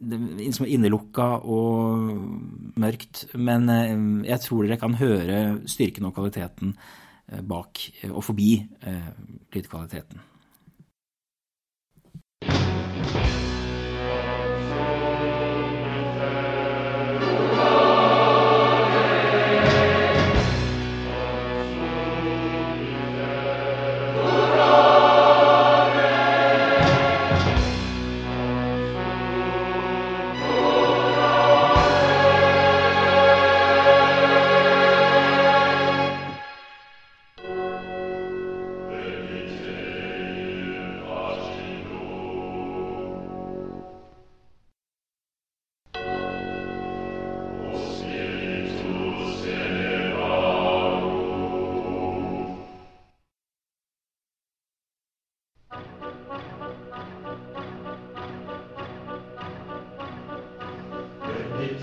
[0.00, 2.16] er innelukka og
[2.80, 3.26] mørkt.
[3.36, 3.92] Men eh,
[4.32, 6.74] jeg tror dere kan høre styrken og kvaliteten
[7.28, 8.50] eh, bak og forbi
[9.52, 10.26] lydkvaliteten.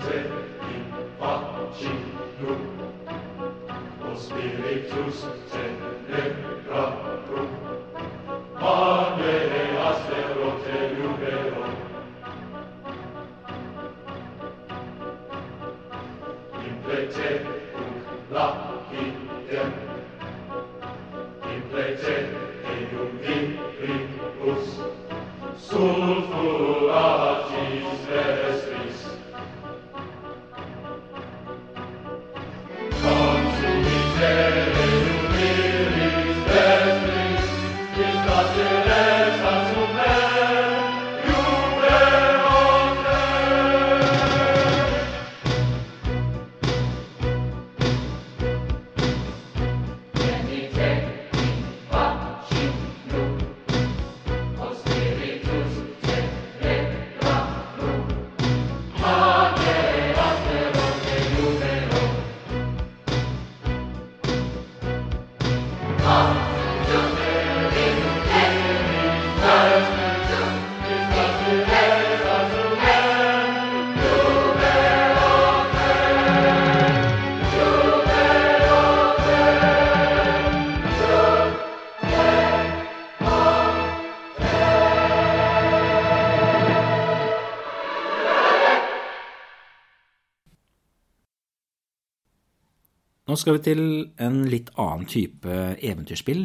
[0.04, 0.28] legge
[0.60, 1.90] in facci
[2.40, 2.56] nu.
[4.10, 5.47] O Spiritus
[93.38, 93.80] skal vi til
[94.22, 96.44] en litt annen type eventyrspill,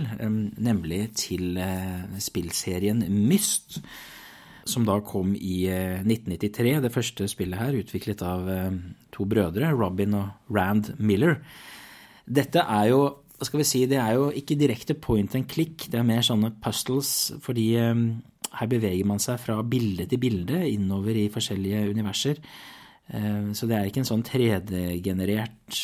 [0.64, 3.80] nemlig til eh, spillserien Myst,
[4.70, 6.72] som da kom i 1993.
[6.72, 8.78] Eh, det første spillet her, utviklet av eh,
[9.16, 11.40] to brødre, Robin og Rand Miller.
[12.24, 15.90] Dette er jo hva skal vi si, det er jo ikke direkte point and click,
[15.92, 21.18] det er mer sånne puzzles, fordi her beveger man seg fra bilde til bilde innover
[21.18, 22.40] i forskjellige universer.
[23.52, 25.82] Så det er ikke en sånn 3D-generert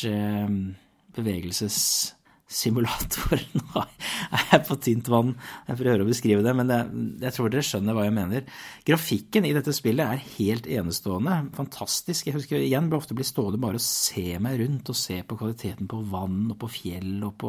[1.16, 3.38] bevegelsessimulator.
[3.60, 5.32] Nå er jeg på tynt vann
[5.68, 6.80] jeg prøver å beskrive det, men det,
[7.26, 8.40] jeg tror dere skjønner hva jeg mener.
[8.86, 11.34] Grafikken i dette spillet er helt enestående.
[11.58, 12.20] Fantastisk.
[12.28, 15.38] Jeg husker igjen ble ofte bli stående bare og se meg rundt og se på
[15.40, 17.48] kvaliteten på vann og på fjell og på,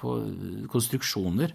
[0.00, 0.08] på
[0.72, 1.50] konstruksjoner.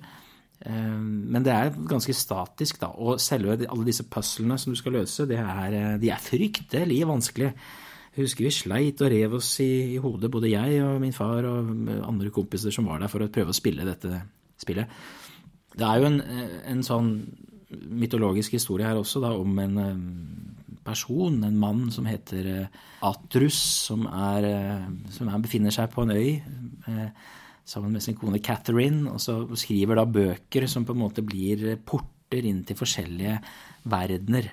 [0.65, 2.91] Eh, men det er ganske statisk, da.
[2.99, 7.55] Og selve alle disse puzzlene som du skal løse, er, de er fryktelig vanskelige.
[8.15, 11.45] Jeg husker vi sleit og rev oss i, i, hodet, både jeg og min far
[11.45, 11.69] og
[12.07, 14.23] andre kompiser som var der for å prøve å spille dette
[14.59, 14.89] spillet.
[15.77, 16.17] Det er jo en,
[16.73, 17.11] en sånn
[17.69, 23.59] mytologisk historie her også, da, om en eh, person, en mann som heter eh, Atrus,
[23.89, 26.31] som, er, eh, som er, befinner seg på en øy
[27.69, 31.75] sammen med sin kone Catherine, og så skriver da bøker som på en måte blir
[31.85, 33.35] porter inn til forskjellige
[33.89, 34.49] verdener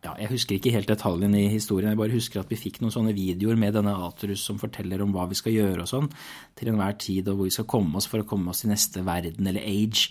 [0.00, 2.94] ja, Jeg husker ikke helt detaljen i historien, jeg bare husker at vi fikk noen
[2.94, 6.08] sånne videoer med denne atrus som forteller om hva vi skal gjøre og sånn,
[6.56, 9.04] til enhver tid, og hvor vi skal komme oss for å komme oss til neste
[9.04, 10.08] verden, eller age,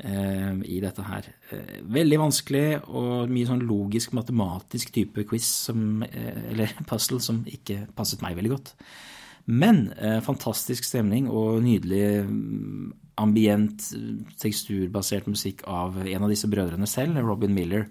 [0.00, 1.28] eh, i dette her.
[1.52, 7.44] Eh, veldig vanskelig og mye sånn logisk, matematisk type quiz, som, eh, eller puzzle, som
[7.44, 8.74] ikke passet meg veldig godt.
[9.48, 9.86] Men
[10.20, 13.86] fantastisk stemning og nydelig mm, ambient,
[14.36, 17.86] teksturbasert musikk av en av disse brødrene selv, Robin Miller.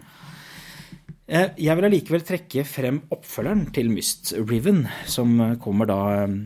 [1.27, 6.37] Eh, jeg vil allikevel trekke frem oppfølgeren til Myst, Riven, som kommer da eh,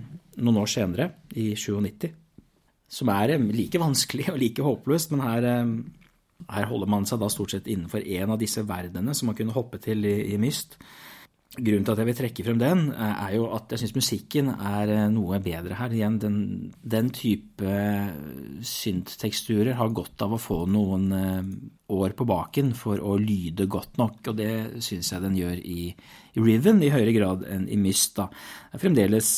[0.42, 2.10] noen år senere, i 97.
[2.92, 5.50] Som er eh, like vanskelig og like håpløst, men her,
[6.50, 9.56] her holder man seg da stort sett innenfor en av disse verdenene som man kunne
[9.56, 10.80] hoppe til i, i Myst.
[11.52, 14.54] Grunnen til at jeg vil trekke frem den, eh, er jo at jeg syns musikken
[14.56, 15.92] er eh, noe bedre her.
[15.92, 16.38] Igjen, den,
[16.80, 17.74] den type
[18.64, 21.52] syntteksturer har godt av å få noen eh,
[21.92, 25.92] år på baken for å lyde godt nok, og det syns jeg den gjør i,
[25.92, 28.16] i, Riven i høyere grad enn i Myst.
[28.16, 28.30] Da.
[28.72, 29.36] Det er fremdeles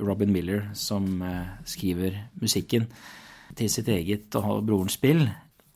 [0.00, 1.20] Robin Miller som
[1.68, 2.88] skriver musikken
[3.60, 5.26] til sitt eget og brorens spill.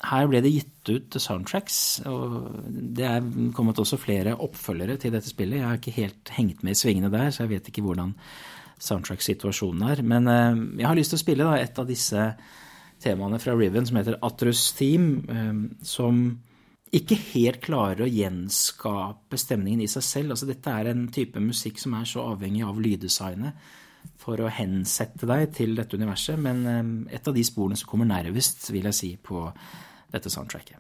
[0.01, 2.63] Her ble det gitt ut soundtracks, og
[2.97, 3.27] det er
[3.57, 5.59] kommet også flere oppfølgere til dette spillet.
[5.61, 8.15] Jeg har ikke helt hengt med i svingene der, så jeg vet ikke hvordan
[8.81, 10.01] soundtrack-situasjonen er.
[10.01, 12.31] Men eh, jeg har lyst til å spille da, et av disse
[13.01, 16.23] temaene fra Riven som heter Atrus Theme, eh, som
[16.97, 20.35] ikke helt klarer å gjenskape stemningen i seg selv.
[20.35, 23.77] Altså, dette er en type musikk som er så avhengig av lyddesignet
[24.21, 28.09] for å hensette deg til dette universet, men eh, et av de sporene som kommer
[28.09, 29.45] nærmest, vil jeg si, på
[30.11, 30.79] dette soundtracket.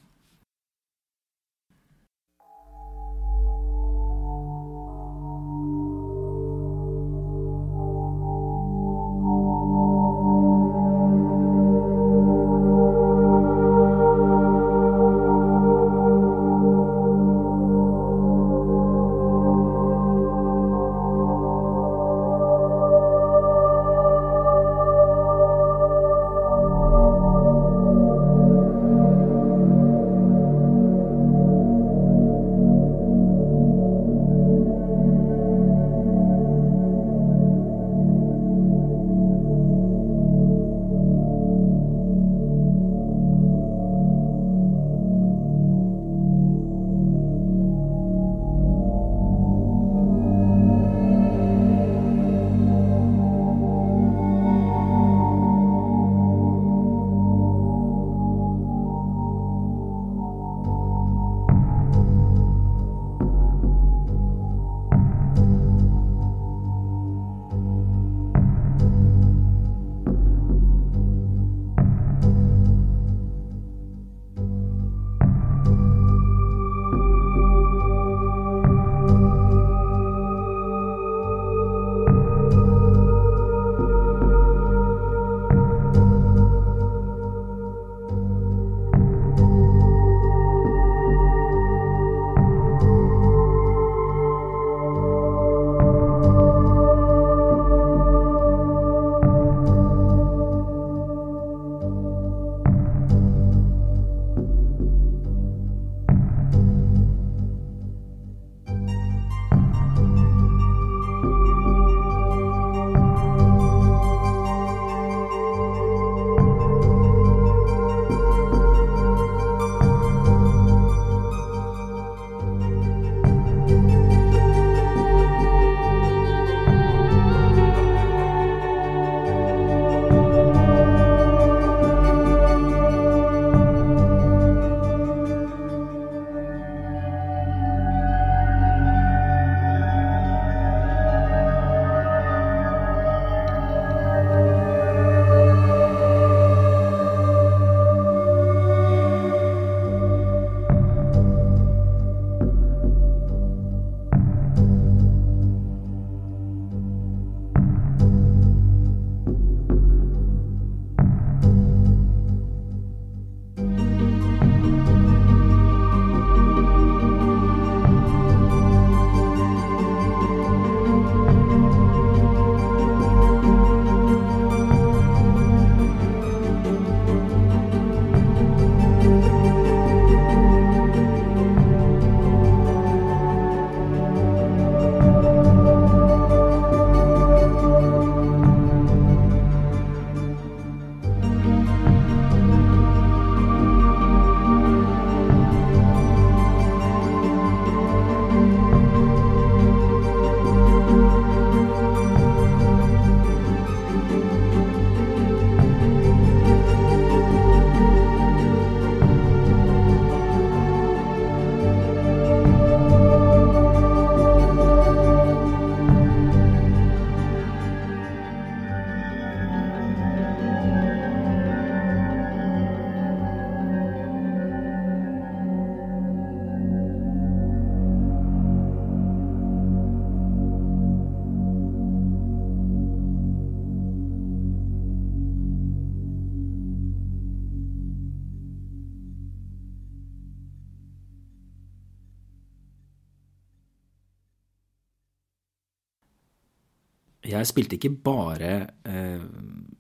[247.41, 248.53] Jeg spilte ikke bare
[248.86, 249.22] eh,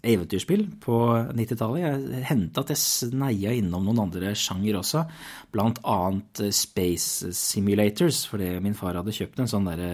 [0.02, 0.98] eventyrspill på
[1.36, 1.80] 90-tallet.
[1.84, 5.04] Jeg hendte at jeg sneia innom noen andre sjanger også,
[5.52, 9.90] blant annet eh, Space Simulators, fordi min far hadde kjøpt en sånn derre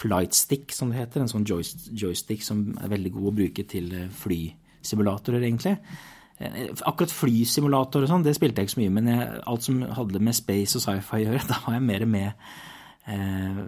[0.00, 1.24] flight stick, som det heter.
[1.24, 5.76] En sånn joystick som er veldig god å bruke til eh, flysimulatorer, egentlig.
[6.40, 9.82] Eh, akkurat flysimulator og sånn, det spilte jeg ikke så mye, men jeg, alt som
[9.98, 12.50] hadde med space og sci-fi å gjøre, da var jeg mer med.
[13.10, 13.62] Eh,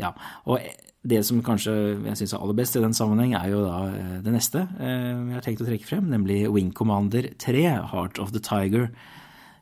[0.00, 0.12] ja,
[0.48, 0.62] og
[1.06, 1.74] det som kanskje
[2.06, 5.12] jeg syns er aller best i den sammenheng, er jo da eh, det neste eh,
[5.12, 8.88] jeg har tenkt å trekke frem, nemlig Wing Commander 3, Heart of the Tiger,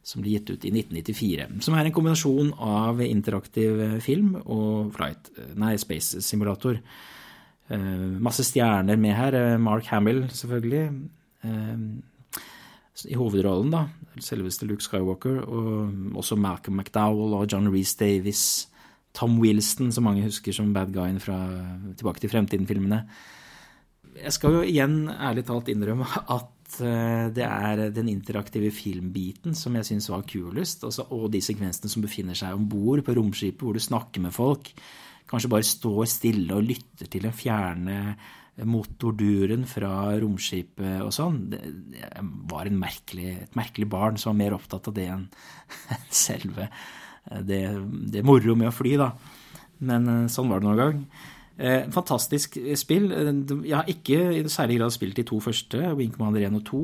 [0.04, 1.48] som ble gitt ut i 1994.
[1.64, 6.76] Som er en kombinasjon av interaktiv film og flight, nei, space simulator.
[8.20, 9.36] Masse stjerner med her.
[9.56, 10.82] Mark Hamill, selvfølgelig.
[13.08, 13.86] I hovedrollen, da.
[14.20, 15.40] Selveste Luke Skywalker.
[15.48, 18.44] Og også Malcolm McDowell og John Reece Davis.
[19.14, 21.38] Tom Wilson, som mange husker som bad guyen fra
[21.94, 23.04] Tilbake til fremtiden-filmene.
[24.14, 29.74] Jeg skal jo igjen ærlig talt innrømme at eh, det er den interaktive filmbiten som
[29.78, 30.86] jeg syns var kulest.
[31.06, 34.70] Og de sekvensene som befinner seg om bord på romskipet, hvor du snakker med folk.
[35.30, 38.16] Kanskje bare står stille og lytter til den fjerne
[38.70, 41.40] motorduren fra romskipet og sånn.
[41.50, 41.62] Det
[42.50, 45.26] var merkelig, et merkelig barn som var mer opptatt av det enn
[46.26, 47.03] selve Eh,
[47.46, 47.62] det,
[48.12, 49.12] det er moro med å fly, da.
[49.84, 51.00] Men eh, sånn var det noen gang.
[51.54, 53.08] Eh, fantastisk spill.
[53.12, 56.82] Jeg har ikke i særlig grad spilt de to første, Wing Commander 1 og 2,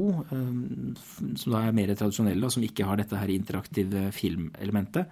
[1.43, 5.11] som da er mer tradisjonelle, og som ikke har dette her interaktive filmelementet.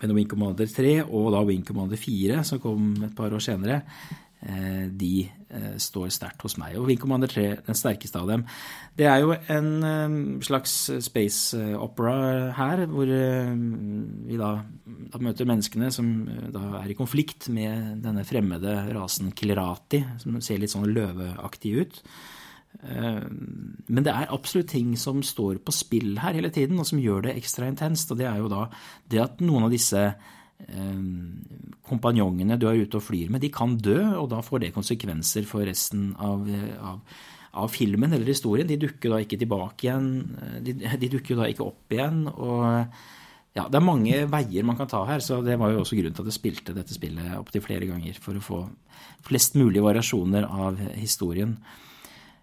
[0.00, 3.82] Men Wing Commander 3 og da Wing Commander 4, som kom et par år senere,
[3.82, 6.74] Eh, de eh, står sterkt hos meg.
[6.78, 8.44] Og Wing Commander 3, den sterkeste av dem.
[8.98, 10.74] Det er jo en eh, slags
[11.06, 14.50] space opera her, hvor vi da,
[15.14, 16.12] da møter menneskene som
[16.54, 22.02] da er i konflikt med denne fremmede rasen Kilerati, som ser litt sånn løveaktig ut.
[22.82, 27.28] Men det er absolutt ting som står på spill her hele tiden, og som gjør
[27.28, 28.10] det ekstra intenst.
[28.10, 28.64] Og det er jo da
[29.12, 30.41] det at noen av disse Eh,
[31.92, 35.46] kompanjongene du er ute og flyr med, de kan dø, og da får det konsekvenser
[35.48, 36.46] for resten av,
[36.80, 37.00] av,
[37.64, 38.68] av filmen eller historien.
[38.68, 42.24] De dukker da ikke tilbake igjen, eh, de, de dukker da ikke opp igjen.
[42.32, 42.64] og
[43.52, 46.16] ja, Det er mange veier man kan ta her, så det var jo også grunnen
[46.16, 48.16] til at jeg spilte dette spillet opptil flere ganger.
[48.22, 48.64] For å få
[49.26, 51.58] flest mulig variasjoner av historien.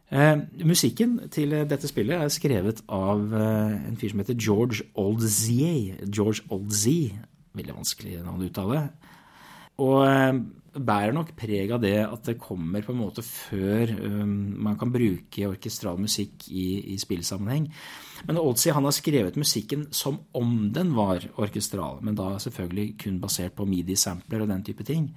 [0.09, 5.99] Eh, musikken til dette spillet er skrevet av eh, en fyr som heter George Oldzier.
[6.09, 7.17] George Oldzie
[7.57, 8.81] veldig vanskelig navn å uttale.
[9.79, 10.39] Og eh,
[10.79, 14.91] bærer nok preg av det at det kommer på en måte før um, man kan
[14.93, 17.67] bruke orkestral musikk i, i spillsammenheng.
[18.27, 23.55] Men Oldsie har skrevet musikken som om den var orkestral, men da selvfølgelig kun basert
[23.57, 25.09] på midi-sampler og den type ting.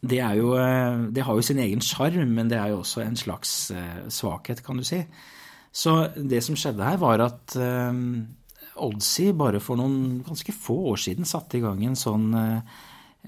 [0.00, 3.18] Det, jo, eh, det har jo sin egen sjarm, men det er jo også en
[3.18, 3.56] slags
[4.14, 5.02] svakhet, kan du si.
[5.74, 7.54] Så det som skjedde her, var at
[8.84, 12.78] Oddsi bare for noen ganske få år siden satte i gang en sånn eh,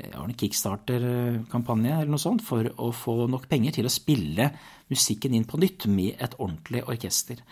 [0.00, 4.46] en kickstarter-kampanje eller noe sånt for å få nok penger til å spille
[4.90, 7.42] musikken inn på nytt med et ordentlig orkester.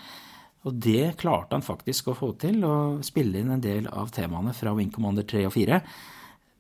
[0.67, 4.55] Og det klarte han faktisk å få til, å spille inn en del av temaene
[4.57, 5.81] fra Wing Commander 3 og 4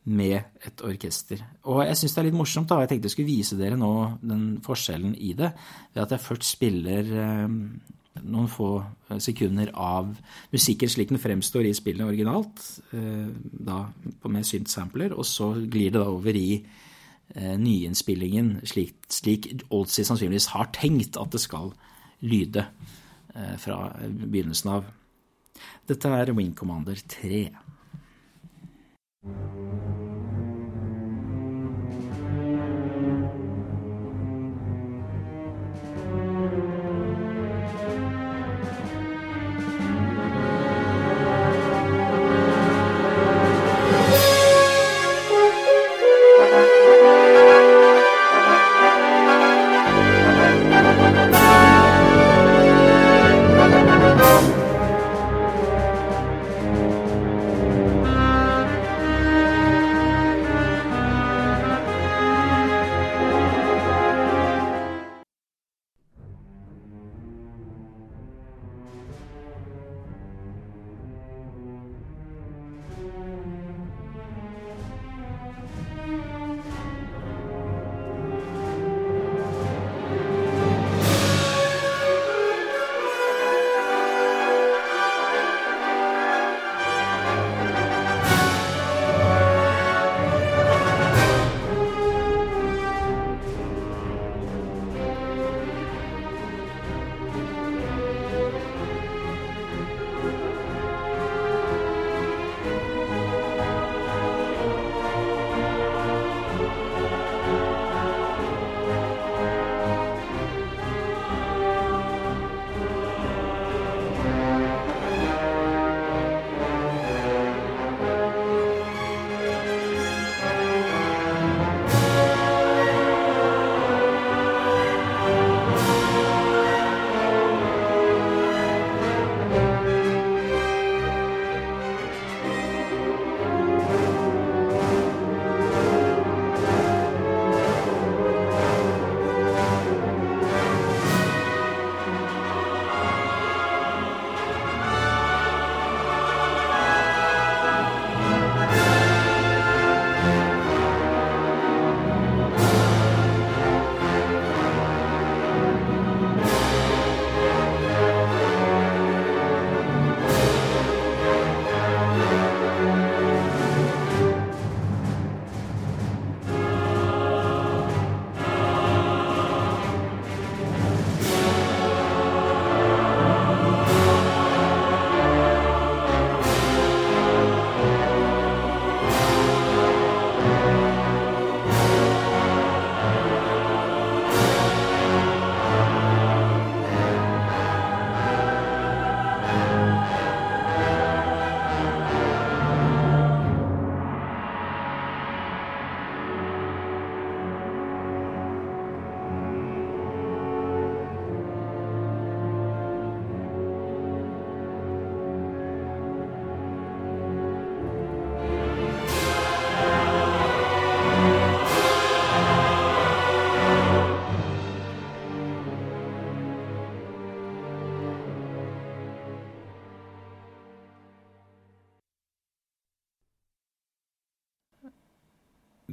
[0.08, 1.42] med et orkester.
[1.68, 2.80] Og jeg syns det er litt morsomt, da.
[2.82, 3.92] Jeg tenkte jeg skulle vise dere nå
[4.24, 5.50] den forskjellen i det,
[5.92, 7.56] ved at jeg først spiller eh,
[8.24, 8.70] noen få
[9.08, 10.10] eh, sekunder av
[10.52, 12.62] musikken slik den fremstår i spillet originalt,
[12.96, 13.28] eh,
[13.68, 13.80] da
[14.28, 20.50] med synth-sampler, og så glir det da over i eh, nyinnspillingen slik, slik Oldsey sannsynligvis
[20.54, 21.74] har tenkt at det skal
[22.24, 22.66] lyde
[23.62, 24.88] fra begynnelsen av.
[25.86, 27.44] Dette er Wing Commander 3.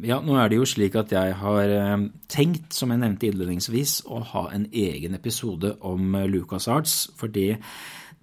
[0.05, 4.03] Ja, nå er det jo slik at jeg har eh, tenkt, som jeg nevnte innledningsvis,
[4.05, 7.47] å ha en egen episode om Lucas LucasArts, fordi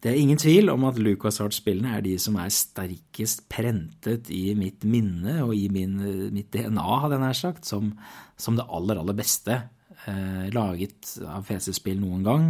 [0.03, 4.87] det er ingen tvil om at LucasArts-spillene er de som er sterkest prentet i mitt
[4.87, 5.99] minne og i min,
[6.35, 7.93] mitt DNA, hadde jeg nær sagt, som,
[8.39, 9.59] som, det aller, aller beste
[10.07, 12.49] eh, laget av PC-spill noen gang.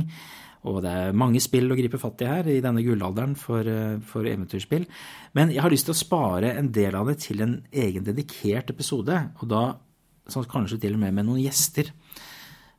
[0.70, 3.98] Og det er mange spill å gripe fatt i her i denne gullalderen for, eh,
[4.06, 4.86] for, eventyrspill.
[5.34, 8.70] Men jeg har lyst til å spare en del av det til en egen dedikert
[8.70, 9.76] episode, og da
[10.30, 11.90] kanskje til og med med noen gjester.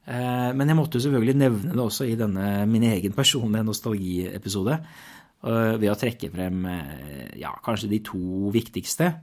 [0.07, 4.79] Eh, men jeg måtte jo selvfølgelig nevne det også i denne min egen personlige nostalgiepisode
[4.79, 6.65] eh, ved å trekke frem
[7.36, 9.13] ja, kanskje de to viktigste,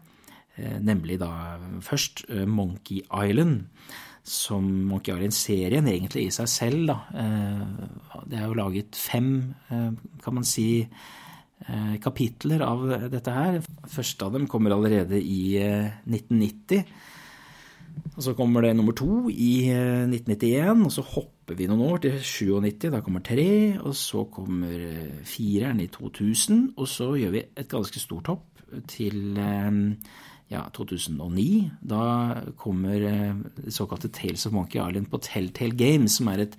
[0.61, 3.65] nemlig da først Monkey Island
[4.27, 6.91] som Monkey Island-serien egentlig i seg selv.
[6.91, 6.99] Da.
[7.23, 9.91] Eh, det er jo laget fem, eh,
[10.23, 10.87] kan man si,
[11.67, 13.61] eh, kapitler av dette her.
[13.87, 15.59] Første av dem kommer allerede i
[16.07, 16.85] 1990.
[18.17, 19.67] Og Så kommer det nummer to i
[20.07, 22.91] 1991, og så hopper vi noen år til 97.
[22.91, 27.99] Da kommer tre, og så kommer fireren i 2000, og så gjør vi et ganske
[27.99, 28.47] stort hopp
[28.87, 29.37] til
[30.51, 31.71] ja, 2009.
[31.81, 36.57] Da kommer eh, det såkalte Tales of Monkey Island på Telltale Games, som er et,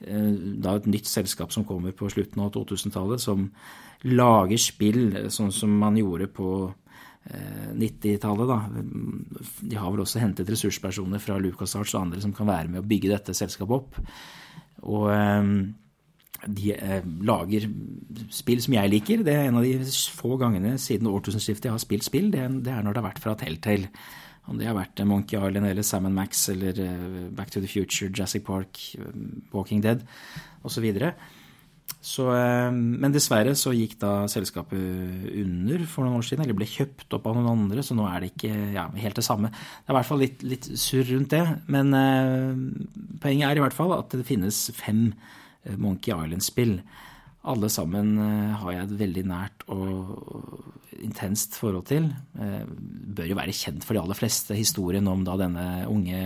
[0.00, 0.30] eh,
[0.74, 3.50] et nytt selskap som kommer på slutten av 2000-tallet, som
[4.08, 6.48] lager spill eh, sånn som man gjorde på
[7.24, 8.50] 90-tallet.
[8.50, 8.58] da.
[9.64, 12.88] De har vel også hentet ressurspersoner fra LucasArts og andre som kan være med å
[12.88, 13.96] bygge dette selskapet opp.
[14.84, 15.08] Og
[16.46, 17.68] de eh, lager
[18.34, 19.24] spill som jeg liker.
[19.26, 19.78] Det er en av de
[20.14, 22.30] få gangene siden årtusenskiftet jeg har spilt spill.
[22.32, 23.90] Det, er når det har vært fra Telltale.
[24.50, 27.70] Om det har vært eh, Monkey Island eller Sam Max eller eh, Back to the
[27.70, 28.82] Future, Jurassic Park,
[29.54, 30.04] Walking Dead
[30.64, 30.84] osv.
[32.04, 32.24] Så,
[32.72, 34.76] men dessverre så gikk da selskapet
[35.40, 38.20] under for noen år siden, eller ble kjøpt opp av noen andre, så nå er
[38.20, 39.48] det ikke ja, helt det samme.
[39.52, 41.96] Det er i hvert fall litt, litt surr rundt det, men
[43.24, 45.06] poenget er i hvert fall at det finnes fem
[45.76, 46.78] Monkey Island-spill.
[47.44, 52.06] Alle sammen eh, har jeg et veldig nært og intenst forhold til.
[52.40, 56.22] Eh, bør jo være kjent for de aller fleste historien om da denne unge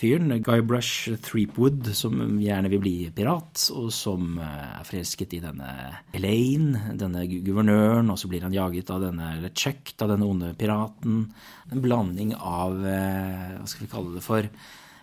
[0.00, 5.68] fyren, Guybrush Threepwood, som gjerne vil bli pirat, og som er forelsket i denne
[6.16, 10.54] Elaine, denne guvernøren, og så blir han jaget av denne eller chucked av denne onde
[10.56, 11.26] piraten.
[11.68, 14.48] En blanding av, hva skal vi kalle det for,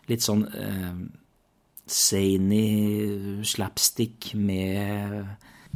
[0.10, 0.48] litt sånn
[1.90, 5.26] zany slapstick med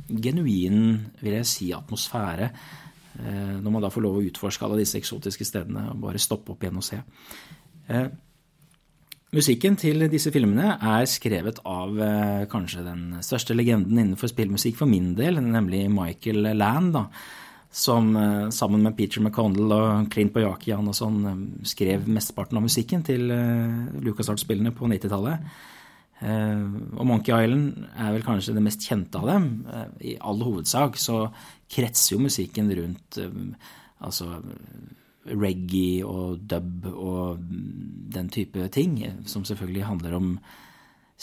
[0.10, 0.80] genuin,
[1.22, 2.50] vil jeg si, atmosfære.
[3.20, 6.54] Eh, når man da får lov å utforske alle disse eksotiske stedene og bare stoppe
[6.54, 6.98] opp igjen og se.
[7.94, 8.08] Eh,
[9.34, 14.90] musikken til disse filmene er skrevet av eh, kanskje den største legenden innenfor spillmusikk for
[14.90, 16.94] min del, nemlig Michael Land.
[16.98, 17.08] da,
[17.74, 18.12] som
[18.54, 21.24] sammen med Peter McConnell og Clint Boyakian og sånn
[21.66, 23.26] skrev mesteparten av musikken til
[24.06, 25.48] LucasArts-spillene på 90-tallet.
[26.24, 26.66] Eh,
[26.96, 29.48] og Monkey Island er vel kanskje det mest kjente av dem.
[29.68, 31.26] Eh, I all hovedsak så
[31.72, 33.72] kretser jo musikken rundt eh,
[34.04, 34.38] altså
[35.24, 37.44] reggae og dub og
[38.14, 39.00] den type ting,
[39.30, 40.36] som selvfølgelig handler om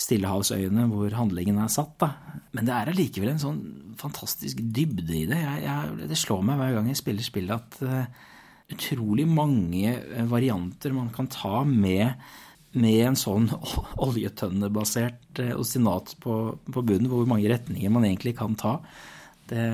[0.01, 1.97] Stillehavsøyene, hvor handlingen er satt.
[2.01, 2.39] Da.
[2.57, 3.59] Men det er allikevel en sånn
[4.01, 5.41] fantastisk dybde i det.
[5.43, 8.31] Jeg, jeg, det slår meg hver gang jeg spiller spillet at uh,
[8.73, 9.93] utrolig mange
[10.31, 12.15] varianter man kan ta med
[12.79, 13.49] med en sånn
[14.07, 18.79] oljetønnebasert eh, ostinat på, på, bunnen, hvor mange retninger man egentlig kan ta.
[19.51, 19.65] Det,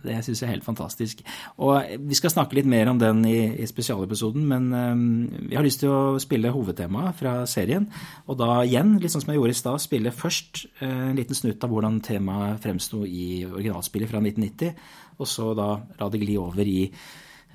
[0.00, 1.18] det syns jeg er helt fantastisk.
[1.60, 5.02] Og Vi skal snakke litt mer om den i, i spesialepisoden, men um,
[5.50, 7.84] jeg har lyst til å spille hovedtemaet fra serien.
[8.24, 11.68] Og da igjen, litt sånn som jeg gjorde i stad, spille først en liten snutt
[11.68, 14.88] av hvordan temaet fremsto i originalspillet fra 1990,
[15.20, 16.86] og så da la det gli over i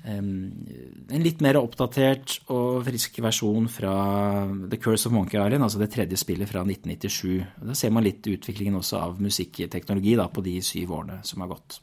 [0.06, 3.94] en litt mer oppdatert og frisk versjon fra
[4.70, 7.42] The Curse of Monkey Island, altså det tredje spillet fra 1997.
[7.66, 11.54] Da ser man litt utviklingen også av musikkteknologi da, på de syv årene som har
[11.56, 11.80] gått.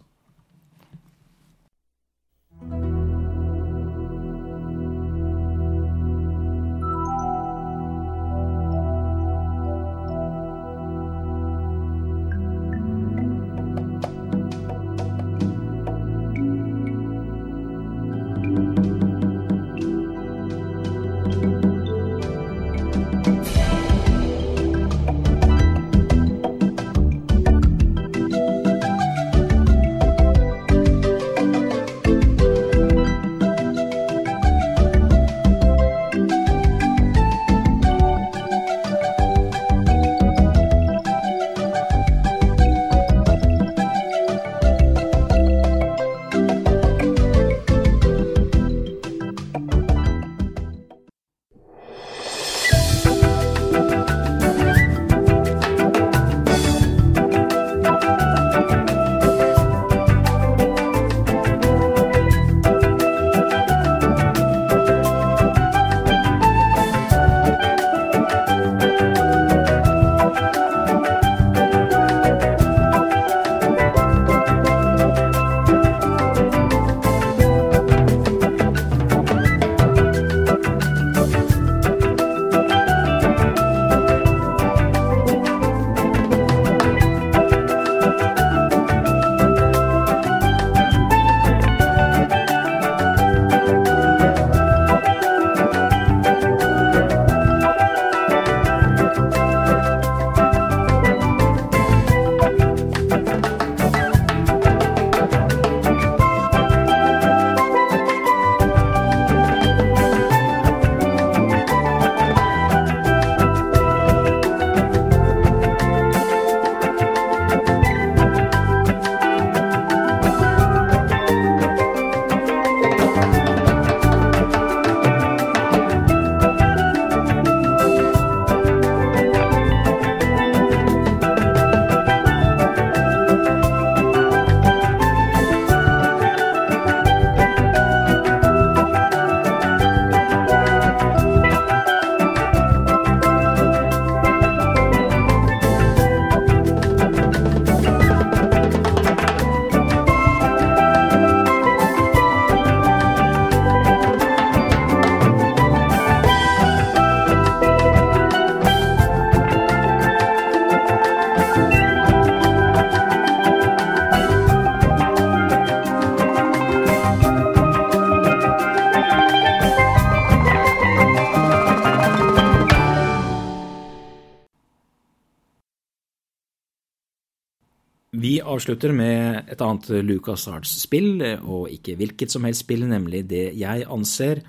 [178.54, 183.88] Avslutter med et annet Lucas Arts-spill, og ikke hvilket som helst spill, nemlig det jeg
[183.91, 184.43] anser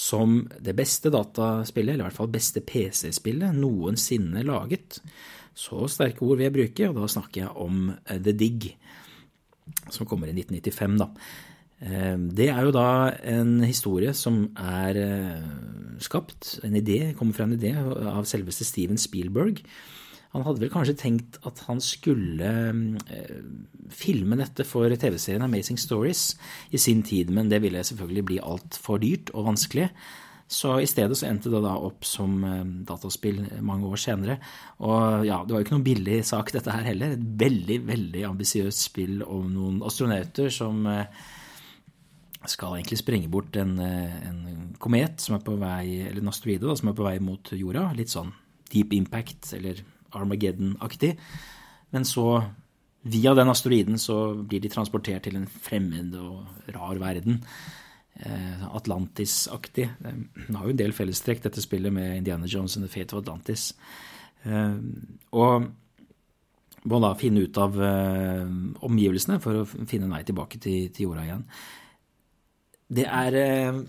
[0.00, 5.00] som det beste dataspillet, eller i hvert fall beste PC-spillet, noensinne laget.
[5.56, 8.72] Så sterke ord vil jeg bruke, og da snakker jeg om The Dig,
[9.92, 11.10] som kommer i 1995, da.
[11.80, 12.88] Eh, det er jo da
[13.28, 15.46] en historie som er eh,
[16.00, 19.62] skapt, en idé, kommer fra en idé av selveste Steven Spielberg.
[20.34, 23.36] Han hadde vel kanskje tenkt at han skulle eh,
[23.90, 26.34] filme dette for TV-serien Amazing Stories
[26.70, 29.88] i sin tid, men det ville selvfølgelig bli altfor dyrt og vanskelig.
[30.50, 32.40] Så i stedet så endte det da opp som
[32.86, 34.40] dataspill mange år senere.
[34.82, 37.14] Og ja, det var jo ikke noen billig sak dette her heller.
[37.14, 40.88] Et veldig, veldig ambisiøst spill om noen astronauter som
[42.48, 46.64] skal egentlig sprenge bort en, eh, en, komet som er på vei, eller en asteroide
[46.64, 47.90] da, som er på vei mot jorda.
[47.96, 48.32] Litt sånn
[48.72, 49.82] deep impact eller
[50.16, 51.14] Armageddon-aktig.
[51.94, 52.26] Men så,
[53.02, 57.42] via den asteroiden, så blir de transportert til en fremmed og rar verden.
[58.20, 59.88] Eh, Atlantis-aktig.
[60.02, 63.22] Den har jo en del fellestrekk, dette spillet, med Indiana Jones and the Fate of
[63.24, 63.70] Atlantis.
[64.44, 64.76] Eh,
[65.36, 65.70] og
[66.88, 68.44] må da finne ut av eh,
[68.86, 71.44] omgivelsene for å finne en vei tilbake til, jorda igjen.
[72.90, 73.82] Det er eh,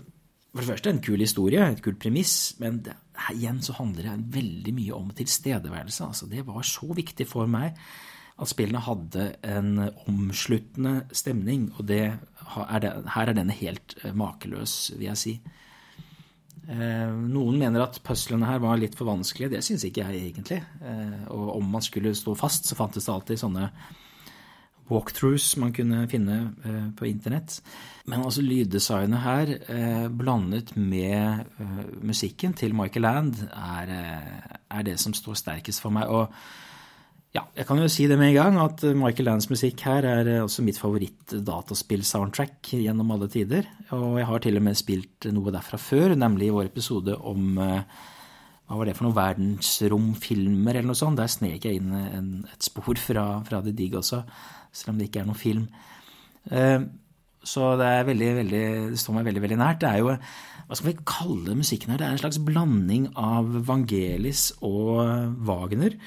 [0.52, 2.96] for det første en kul historie, et kult premiss, men det,
[3.32, 6.08] igjen så handler det veldig mye om tilstedeværelse.
[6.08, 7.76] Altså, det var så viktig for meg
[8.40, 14.94] at spillene hadde en omsluttende stemning, og det, er her er denne helt eh, makeløs,
[14.96, 15.34] vil jeg si.
[16.66, 19.52] Eh, noen mener at puzzlene her var litt for vanskelige.
[19.56, 20.62] Det syns ikke jeg egentlig.
[21.30, 23.68] Og om man skulle stå fast, så fantes det alltid sånne
[24.90, 27.60] walkthroughs man kunne finne eh, på internett.
[28.10, 33.94] Men altså lyddesignet her, eh, blandet med eh, musikken til Michael Land, er,
[34.70, 36.10] er, det som står sterkest for meg.
[36.10, 36.32] Og
[37.32, 40.32] ja, jeg kan jo si det med en gang, at Michael Lands musikk her er
[40.42, 43.68] også mitt favoritt-dataspill-soundtrack gjennom alle tider.
[43.96, 47.56] Og jeg har til og med spilt noe derfra før, nemlig i vår episode om
[48.68, 51.18] hva var det for noen verdensromfilmer eller noe sånt.
[51.20, 54.22] Der snek jeg inn en, et spor fra, fra The Dig også
[54.72, 55.66] selv om det ikke er noen film.
[56.50, 56.80] Eh,
[57.42, 59.82] så det, veldig, veldig, det står meg veldig veldig nært.
[59.82, 61.98] Det er jo Hva skal vi kalle musikken her?
[62.00, 65.02] Det er en slags blanding av Vangelis og
[65.44, 65.98] Wagner.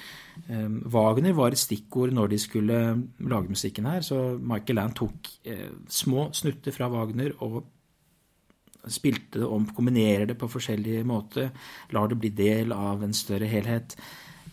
[0.48, 2.80] Eh, Wagner var et stikkord når de skulle
[3.20, 4.02] lage musikken her.
[4.02, 7.62] Så Michael Land tok eh, små snutter fra Wagner og
[8.92, 11.52] spilte det om, kombinerer det på forskjellige måter,
[11.96, 13.96] lar det bli del av en større helhet.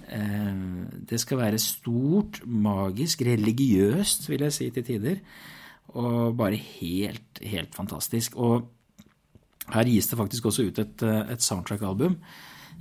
[0.08, 0.62] Eh,
[1.08, 5.18] det skal være stort, magisk, religiøst, vil jeg si til tider.
[5.98, 8.36] Og bare helt, helt fantastisk.
[8.36, 8.68] Og
[9.72, 12.16] her gis det faktisk også ut et, eh, et soundtrack-album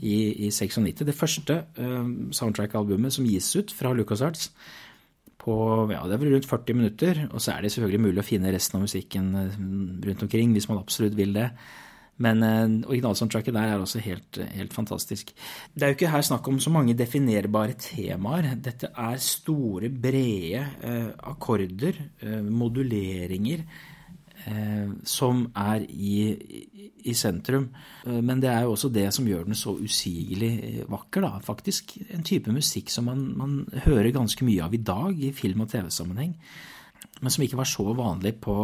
[0.02, 1.06] i, i 96.
[1.06, 4.50] Det første uh, soundtrack-albumet som gis ut fra LucasArts.
[5.42, 5.54] På,
[5.90, 8.52] ja, det er vel rundt 40 minutter, og så er det selvfølgelig mulig å finne
[8.54, 9.32] resten av musikken
[10.06, 11.48] rundt omkring hvis man absolutt vil det.
[12.22, 15.32] Men uh, originalsoundtracket der er også helt, helt, fantastisk.
[15.74, 18.52] Det er jo ikke her snakk om så mange definerbare temaer.
[18.62, 23.66] Dette er store, brede uh, akkorder, uh, moduleringer,
[25.08, 26.16] som er i,
[27.06, 27.70] i sentrum.
[28.06, 31.40] men det er jo også det som gjør den så usigelig vakker, da.
[31.46, 35.62] Faktisk en type musikk som man, man hører ganske mye av i dag i film-
[35.62, 36.36] og TV-sammenheng
[37.22, 38.56] men som ikke var så vanlig på,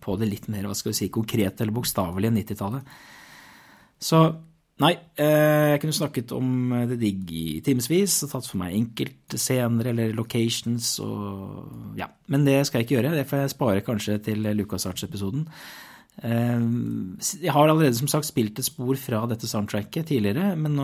[0.00, 2.92] på det litt mer hva skal vi si, konkrete eller bokstavelige 90-tallet.
[4.00, 4.20] Så
[4.82, 9.90] nei, eh, jeg kunne snakket om The digg i timevis og tatt for meg enkeltscener
[9.92, 12.10] eller locations og ja.
[12.32, 15.46] Men det skal jeg ikke gjøre, det får jeg spare kanskje til LucasArts-episoden.
[16.26, 16.66] Eh,
[17.44, 20.76] jeg har allerede som sagt spilt et spor fra dette soundtracket tidligere, men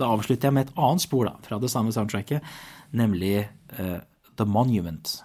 [0.00, 2.44] da avslutter jeg med et annet spor da, fra det samme soundtracket,
[2.92, 5.20] nemlig The Monument.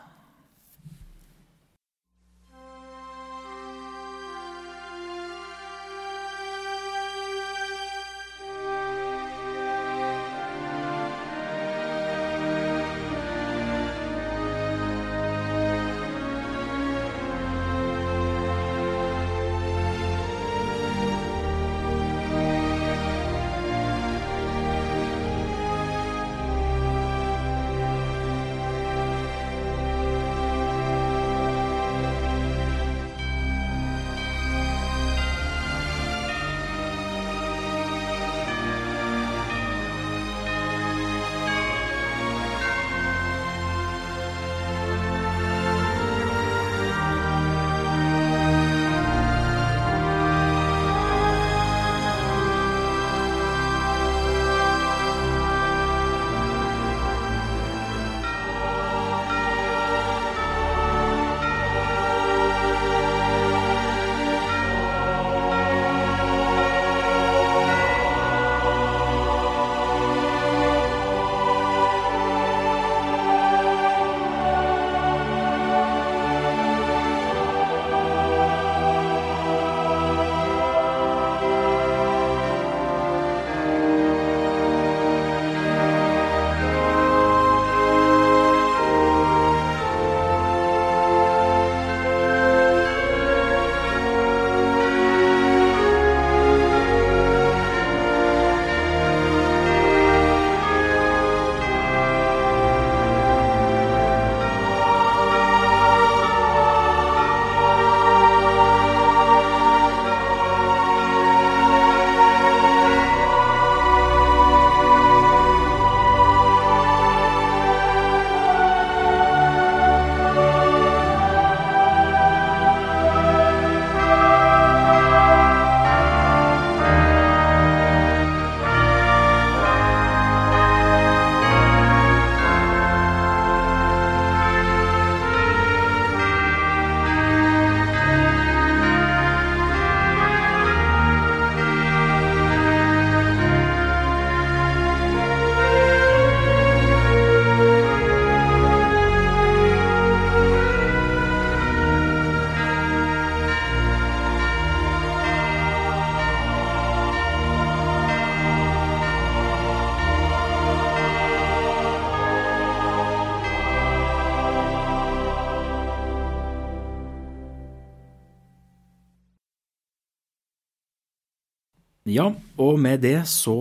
[172.15, 172.29] Ja,
[172.61, 173.55] og med det så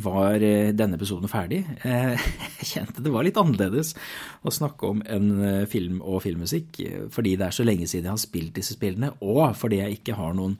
[0.00, 1.66] var eh, denne episoden ferdig.
[1.84, 2.16] Eh,
[2.60, 3.94] jeg kjente det var litt annerledes
[4.40, 6.80] å snakke om en eh, film og filmmusikk,
[7.12, 10.14] fordi det er så lenge siden jeg har spilt disse spillene, og fordi jeg ikke
[10.16, 10.54] har noen,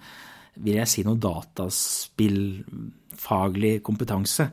[0.59, 4.45] vil jeg si, noen dataspillfaglig kompetanse.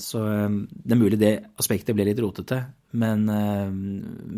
[0.00, 2.58] Så det er mulig det aspektet ble litt rotete,
[2.90, 3.70] men uh,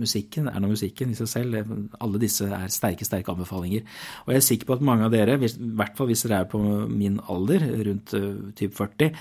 [0.02, 1.72] musikken er nå musikken i seg selv.
[2.04, 3.86] Alle disse er sterke, sterke anbefalinger.
[4.26, 6.50] Og jeg er sikker på at mange av dere, i hvert fall hvis dere er
[6.52, 6.60] på
[6.90, 9.16] min alder, rundt uh, typ 40,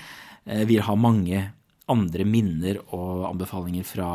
[0.50, 1.46] uh, vil ha mange
[1.92, 4.12] andre minner og anbefalinger fra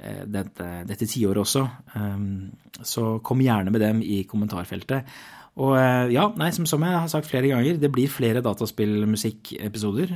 [0.00, 1.60] dette, dette tiåret også.
[1.92, 2.46] Um,
[2.80, 5.04] så kom gjerne med dem i kommentarfeltet.
[5.60, 5.74] Og
[6.08, 10.14] ja, nei, som, som, jeg har sagt flere ganger, det blir flere dataspillmusikkepisoder.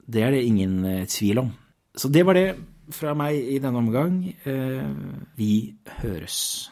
[0.00, 0.78] Det er det ingen
[1.12, 1.50] tvil om.
[1.92, 2.46] Så det var det
[2.90, 4.20] fra meg i denne omgang.
[4.44, 4.90] Eh,
[5.36, 6.70] vi høres.